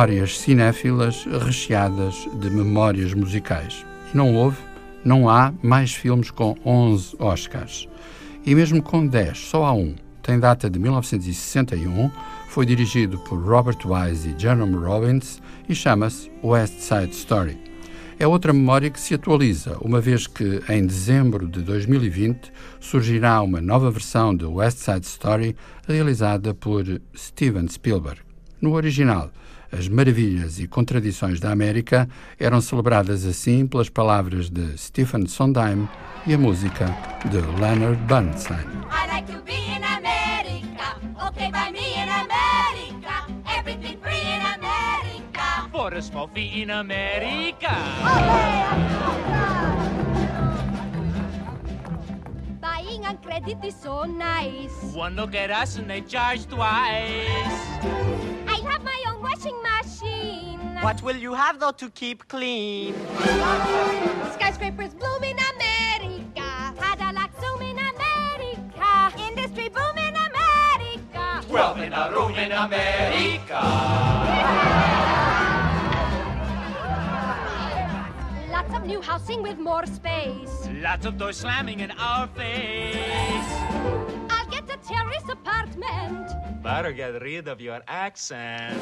Memórias 0.00 0.38
cinéfilas 0.38 1.26
recheadas 1.44 2.26
de 2.40 2.48
memórias 2.48 3.12
musicais. 3.12 3.84
Não 4.14 4.34
houve, 4.34 4.56
não 5.04 5.28
há 5.28 5.52
mais 5.62 5.92
filmes 5.92 6.30
com 6.30 6.56
11 6.64 7.16
Oscars. 7.18 7.86
E 8.46 8.54
mesmo 8.54 8.82
com 8.82 9.06
10, 9.06 9.36
só 9.36 9.62
há 9.62 9.74
um. 9.74 9.94
Tem 10.22 10.40
data 10.40 10.70
de 10.70 10.78
1961, 10.78 12.10
foi 12.48 12.64
dirigido 12.64 13.18
por 13.18 13.38
Robert 13.46 13.76
Wise 13.84 14.30
e 14.30 14.40
Jerome 14.40 14.74
Robbins 14.74 15.38
e 15.68 15.74
chama-se 15.74 16.32
West 16.42 16.78
Side 16.78 17.14
Story. 17.14 17.58
É 18.18 18.26
outra 18.26 18.54
memória 18.54 18.88
que 18.88 18.98
se 18.98 19.12
atualiza, 19.12 19.76
uma 19.82 20.00
vez 20.00 20.26
que 20.26 20.62
em 20.70 20.86
dezembro 20.86 21.46
de 21.46 21.60
2020 21.60 22.50
surgirá 22.80 23.42
uma 23.42 23.60
nova 23.60 23.90
versão 23.90 24.34
de 24.34 24.46
West 24.46 24.78
Side 24.78 25.04
Story 25.04 25.54
realizada 25.86 26.54
por 26.54 26.86
Steven 27.14 27.68
Spielberg. 27.68 28.29
No 28.60 28.74
original, 28.74 29.30
as 29.72 29.88
maravilhas 29.88 30.58
e 30.58 30.68
contradições 30.68 31.40
da 31.40 31.50
América 31.50 32.06
eram 32.38 32.60
celebradas 32.60 33.24
assim 33.24 33.66
pelas 33.66 33.88
palavras 33.88 34.50
de 34.50 34.76
Stephen 34.76 35.26
Sondheim 35.26 35.88
e 36.26 36.34
a 36.34 36.38
música 36.38 36.94
de 37.30 37.38
Leonard 37.58 37.96
Bernstein. 38.06 38.66
I 38.90 39.06
like 39.10 39.32
to 39.32 39.40
be 39.44 39.54
in 39.54 39.82
America. 39.82 40.98
Okay, 41.28 41.50
by 41.50 41.72
me 41.72 41.94
in 41.94 42.08
America. 42.10 43.24
Everything 43.58 43.96
free 44.02 44.20
in 44.20 44.42
America. 44.58 45.68
For 45.72 45.94
a 45.94 46.02
small 46.02 46.28
fee 46.28 46.60
in 46.62 46.68
America. 46.70 47.74
Buying 52.60 53.06
on 53.06 53.16
credit 53.22 53.56
is 53.64 53.74
so 53.74 54.04
nice. 54.04 54.70
One 54.94 55.16
look 55.16 55.34
at 55.34 55.50
us 55.50 55.78
and 55.78 55.88
they 55.88 56.02
charge 56.02 56.44
twice. 56.46 57.70
I 58.60 58.72
have 58.72 58.84
my 58.84 59.04
own 59.08 59.22
washing 59.22 59.56
machine. 59.62 60.60
What 60.82 61.02
will 61.02 61.16
you 61.16 61.32
have 61.32 61.58
though 61.58 61.72
to 61.72 61.88
keep 61.90 62.28
clean? 62.28 62.94
Skyscrapers 64.34 64.92
bloom 64.92 65.24
in 65.24 65.38
America. 65.54 66.74
Cadillac 66.78 67.30
zoom 67.40 67.62
in 67.62 67.78
America. 67.78 69.12
Industry 69.28 69.70
boom 69.70 69.96
in 69.96 70.14
America. 70.14 71.46
Twelve 71.48 71.80
in 71.80 71.94
a 71.94 72.10
room 72.10 72.34
in 72.34 72.52
America. 72.52 73.60
Lots 78.52 78.74
of 78.74 78.84
new 78.84 79.00
housing 79.00 79.42
with 79.42 79.58
more 79.58 79.86
space. 79.86 80.68
Lots 80.82 81.06
of 81.06 81.16
doors 81.16 81.38
slamming 81.38 81.80
in 81.80 81.92
our 81.92 82.26
face. 82.26 83.50
I'll 84.28 84.50
get 84.50 84.64
a 84.64 84.76
terrace 84.86 85.28
apartment. 85.30 86.30
Better 86.62 86.92
get 86.92 87.22
rid 87.22 87.48
of 87.48 87.60
your 87.60 87.80
accent. 87.88 88.76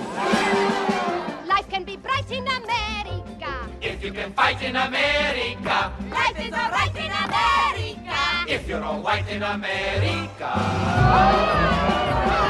Life 1.46 1.68
can 1.70 1.84
be 1.84 1.96
bright 1.96 2.28
in 2.30 2.42
America. 2.42 3.70
If 3.80 4.02
you 4.02 4.12
can 4.12 4.32
fight 4.32 4.60
in 4.62 4.74
America. 4.74 5.92
Life 6.10 6.38
is 6.42 6.52
alright 6.52 6.96
in 6.96 7.10
America. 7.10 8.18
If 8.48 8.66
you're 8.66 8.82
all 8.82 9.00
white 9.00 9.28
in 9.28 9.44
America. 9.44 10.28
America, 10.38 12.47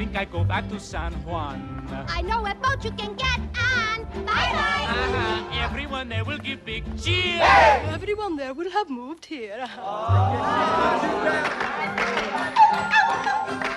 think 0.00 0.16
I 0.16 0.24
go 0.24 0.42
back 0.44 0.66
to 0.70 0.80
San 0.80 1.12
Juan. 1.26 1.60
I 2.08 2.22
know 2.22 2.46
a 2.46 2.54
boat 2.54 2.82
you 2.82 2.90
can 2.92 3.12
get 3.16 3.38
on. 3.38 4.04
Bye 4.24 4.50
bye. 4.56 4.86
Uh-huh. 4.88 5.64
Everyone 5.66 6.08
there 6.08 6.24
will 6.24 6.38
give 6.38 6.64
big 6.64 6.84
cheers. 6.98 7.42
Everyone 7.98 8.34
there 8.36 8.54
will 8.54 8.70
have 8.70 8.88
moved 8.88 9.26
here. 9.26 9.68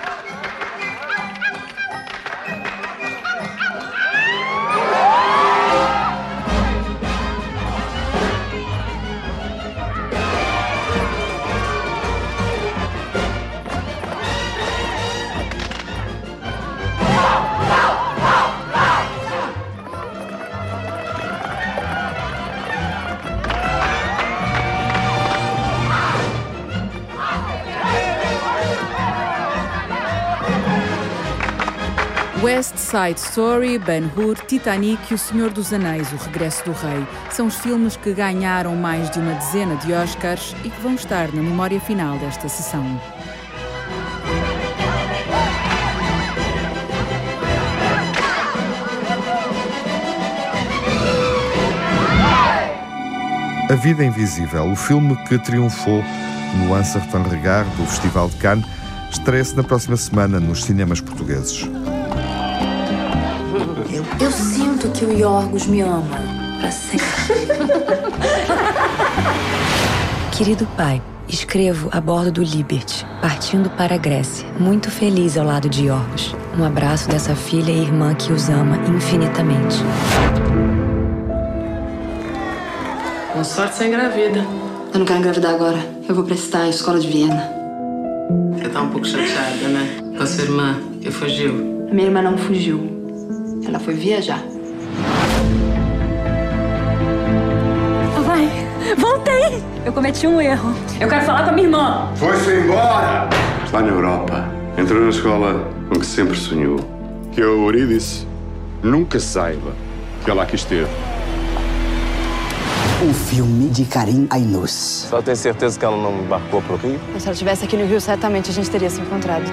West 32.44 32.76
Side 32.76 33.18
Story, 33.18 33.78
Ben 33.78 34.04
Hur, 34.14 34.36
Titanic 34.36 35.10
e 35.10 35.14
O 35.14 35.18
Senhor 35.18 35.48
dos 35.48 35.72
Anéis, 35.72 36.12
O 36.12 36.16
Regresso 36.16 36.62
do 36.66 36.72
Rei. 36.72 37.06
São 37.30 37.46
os 37.46 37.56
filmes 37.56 37.96
que 37.96 38.12
ganharam 38.12 38.76
mais 38.76 39.10
de 39.10 39.18
uma 39.18 39.32
dezena 39.32 39.76
de 39.76 39.94
Oscars 39.94 40.54
e 40.62 40.68
que 40.68 40.80
vão 40.82 40.94
estar 40.94 41.32
na 41.32 41.40
memória 41.40 41.80
final 41.80 42.18
desta 42.18 42.46
sessão. 42.46 42.84
A 53.70 53.74
Vida 53.74 54.04
Invisível, 54.04 54.70
o 54.70 54.76
filme 54.76 55.16
que 55.24 55.38
triunfou 55.38 56.04
no 56.58 56.74
Ansertan 56.74 57.22
Regard 57.22 57.70
do 57.76 57.86
Festival 57.86 58.28
de 58.28 58.36
Cannes, 58.36 58.66
estreia-se 59.10 59.56
na 59.56 59.62
próxima 59.62 59.96
semana 59.96 60.38
nos 60.38 60.62
cinemas 60.62 61.00
portugueses. 61.00 61.66
Eu, 64.24 64.32
sinto 64.32 64.88
que 64.88 65.04
o 65.04 65.12
Yorgos 65.12 65.66
me 65.66 65.82
ama 65.82 66.16
pra 66.58 66.70
sempre. 66.70 67.04
Querido 70.34 70.66
pai, 70.78 71.02
escrevo 71.28 71.90
a 71.92 72.00
bordo 72.00 72.32
do 72.32 72.42
Liberty, 72.42 73.04
partindo 73.20 73.68
para 73.68 73.96
a 73.96 73.98
Grécia, 73.98 74.48
muito 74.58 74.90
feliz 74.90 75.36
ao 75.36 75.44
lado 75.44 75.68
de 75.68 75.88
Yorgos. 75.88 76.34
Um 76.58 76.64
abraço 76.64 77.06
dessa 77.06 77.36
filha 77.36 77.70
e 77.70 77.82
irmã 77.82 78.14
que 78.14 78.32
os 78.32 78.48
ama 78.48 78.78
infinitamente. 78.88 79.76
Com 83.30 83.44
sorte 83.44 83.74
você 83.74 83.88
engravida. 83.88 84.42
Eu 84.94 85.00
não 85.00 85.04
quero 85.04 85.18
engravidar 85.18 85.54
agora. 85.54 85.76
Eu 86.08 86.14
vou 86.14 86.24
prestar 86.24 86.62
a 86.62 86.70
escola 86.70 86.98
de 86.98 87.08
Viena. 87.08 87.46
Você 88.54 88.70
tá 88.70 88.80
um 88.80 88.88
pouco 88.88 89.06
chateada, 89.06 89.68
né? 89.68 89.98
Com 90.16 90.22
a 90.22 90.26
sua 90.26 90.44
irmã 90.44 90.80
que 91.02 91.10
fugiu. 91.10 91.86
A 91.90 91.92
minha 91.92 92.06
irmã 92.06 92.22
não 92.22 92.38
fugiu. 92.38 92.93
Ela 93.66 93.78
foi 93.78 93.94
viajar. 93.94 94.42
Vai, 98.26 98.48
voltei! 98.96 99.62
Eu 99.84 99.92
cometi 99.92 100.26
um 100.26 100.40
erro. 100.40 100.74
Eu 101.00 101.08
quero 101.08 101.24
falar 101.24 101.44
com 101.44 101.50
a 101.50 101.52
minha 101.52 101.66
irmã. 101.66 102.12
Foi-se 102.16 102.50
embora! 102.56 103.28
Está 103.64 103.80
na 103.80 103.88
Europa. 103.88 104.48
Entrou 104.76 105.00
na 105.00 105.10
escola 105.10 105.70
com 105.88 105.98
que 105.98 106.06
sempre 106.06 106.36
sonhou. 106.36 106.78
Que 107.32 107.40
a 107.40 107.44
Eurídice 107.44 108.26
nunca 108.82 109.18
saiba 109.18 109.72
que 110.24 110.30
ela 110.30 110.42
aqui 110.42 110.56
esteve. 110.56 110.88
Um 113.02 113.12
filme 113.12 113.68
de 113.68 113.84
Karim 113.84 114.26
Ainus. 114.30 115.06
Só 115.10 115.20
tem 115.20 115.34
certeza 115.34 115.78
que 115.78 115.84
ela 115.84 115.96
não 115.96 116.22
embarcou 116.22 116.62
pro 116.62 116.76
Rio? 116.76 116.98
Se 117.18 117.24
ela 117.24 117.32
estivesse 117.32 117.64
aqui 117.64 117.76
no 117.76 117.84
Rio, 117.86 118.00
certamente 118.00 118.50
a 118.50 118.52
gente 118.54 118.70
teria 118.70 118.88
se 118.88 119.00
encontrado. 119.00 119.44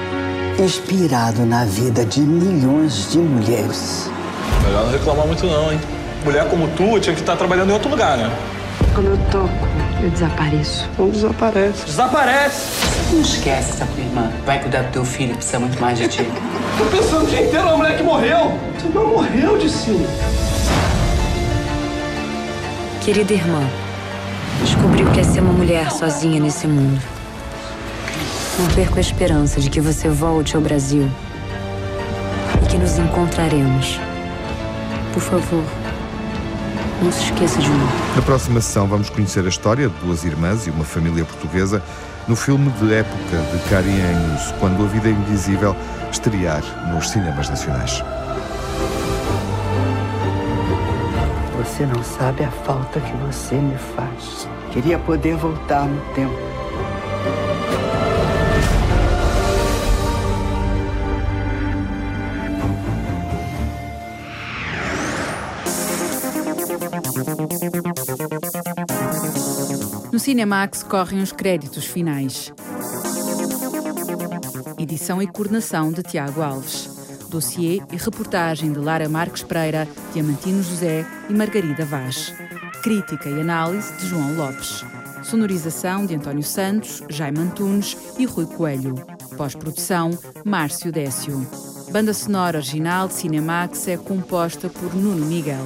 Inspirado 0.61 1.43
na 1.43 1.65
vida 1.65 2.05
de 2.05 2.19
milhões 2.19 3.11
de 3.11 3.17
mulheres. 3.17 4.07
Melhor 4.63 4.85
não 4.85 4.91
reclamar 4.91 5.25
muito 5.25 5.43
não, 5.47 5.71
hein? 5.71 5.81
Mulher 6.23 6.47
como 6.51 6.67
tu 6.77 6.99
tinha 6.99 7.15
que 7.15 7.21
estar 7.21 7.35
trabalhando 7.35 7.71
em 7.71 7.73
outro 7.73 7.89
lugar, 7.89 8.15
né? 8.15 8.31
Quando 8.93 9.07
eu 9.07 9.17
toco 9.31 9.49
Eu 10.03 10.09
desapareço. 10.11 10.87
Não 10.99 11.09
desaparece. 11.09 11.85
Desaparece! 11.85 12.67
Não 13.11 13.21
esquece 13.21 13.71
essa 13.71 13.87
tua 13.87 14.03
irmã. 14.03 14.31
Vai 14.45 14.59
cuidar 14.59 14.83
do 14.83 14.91
teu 14.91 15.03
filho, 15.03 15.35
precisa 15.35 15.57
muito 15.57 15.81
mais 15.81 15.97
de 15.97 16.07
ti. 16.07 16.29
Tô 16.77 16.85
pensando 16.95 17.23
o 17.23 17.27
dia 17.27 17.41
inteiro 17.41 17.65
na 17.65 17.77
mulher 17.77 17.97
que 17.97 18.03
morreu. 18.03 18.55
Tu 18.79 18.87
não 18.93 19.07
morreu, 19.07 19.57
Dicine. 19.57 20.05
Querida 23.03 23.33
irmã, 23.33 23.67
descobri 24.61 25.01
o 25.01 25.09
que 25.09 25.21
é 25.21 25.23
ser 25.23 25.39
uma 25.39 25.53
mulher 25.53 25.91
sozinha 25.91 26.39
nesse 26.39 26.67
mundo. 26.67 27.01
Não 28.61 28.67
perco 28.75 28.99
a 28.99 29.01
esperança 29.01 29.59
de 29.59 29.71
que 29.71 29.81
você 29.81 30.07
volte 30.07 30.55
ao 30.55 30.61
Brasil 30.61 31.09
e 32.61 32.65
que 32.67 32.77
nos 32.77 32.99
encontraremos. 32.99 33.99
Por 35.11 35.19
favor, 35.19 35.63
não 37.01 37.11
se 37.11 37.23
esqueça 37.23 37.59
de 37.59 37.67
mim. 37.67 37.87
Na 38.15 38.21
próxima 38.21 38.61
sessão 38.61 38.85
vamos 38.85 39.09
conhecer 39.09 39.43
a 39.43 39.49
história 39.49 39.89
de 39.89 39.95
duas 40.05 40.23
irmãs 40.23 40.67
e 40.67 40.69
uma 40.69 40.83
família 40.83 41.25
portuguesa 41.25 41.81
no 42.27 42.35
filme 42.35 42.69
de 42.73 42.93
época 42.93 43.37
de 43.51 43.67
Karin 43.67 43.99
Anhos, 43.99 44.53
Quando 44.59 44.83
a 44.83 44.87
Vida 44.87 45.09
é 45.09 45.11
Invisível 45.11 45.75
estrear 46.11 46.61
nos 46.93 47.09
cinemas 47.09 47.49
nacionais. 47.49 48.03
Você 51.57 51.83
não 51.87 52.03
sabe 52.03 52.43
a 52.43 52.51
falta 52.51 52.99
que 52.99 53.13
você 53.25 53.55
me 53.55 53.75
faz. 53.95 54.47
Queria 54.71 54.99
poder 54.99 55.35
voltar 55.35 55.87
no 55.87 55.99
tempo. 56.13 56.51
Cinemax 70.21 70.83
correm 70.83 71.19
os 71.19 71.31
créditos 71.31 71.83
finais. 71.83 72.53
Edição 74.77 75.19
e 75.19 75.25
coordenação 75.25 75.91
de 75.91 76.03
Tiago 76.03 76.43
Alves. 76.43 77.17
Dossiê 77.27 77.81
e 77.91 77.97
reportagem 77.97 78.71
de 78.71 78.77
Lara 78.77 79.09
Marques 79.09 79.41
Pereira, 79.41 79.87
Diamantino 80.13 80.61
José 80.61 81.07
e 81.27 81.33
Margarida 81.33 81.83
Vaz. 81.85 82.35
Crítica 82.83 83.29
e 83.29 83.41
análise 83.41 83.91
de 83.97 84.09
João 84.09 84.35
Lopes. 84.35 84.85
Sonorização 85.23 86.05
de 86.05 86.13
António 86.13 86.43
Santos, 86.43 87.01
Jaime 87.09 87.39
Antunes 87.39 87.97
e 88.19 88.25
Rui 88.25 88.45
Coelho. 88.45 88.93
Pós-produção, 89.35 90.11
Márcio 90.45 90.91
Décio. 90.91 91.47
Banda 91.91 92.13
sonora 92.13 92.59
original 92.59 93.07
de 93.07 93.15
Cinemax 93.15 93.87
é 93.87 93.97
composta 93.97 94.69
por 94.69 94.93
Nuno 94.93 95.25
Miguel. 95.25 95.65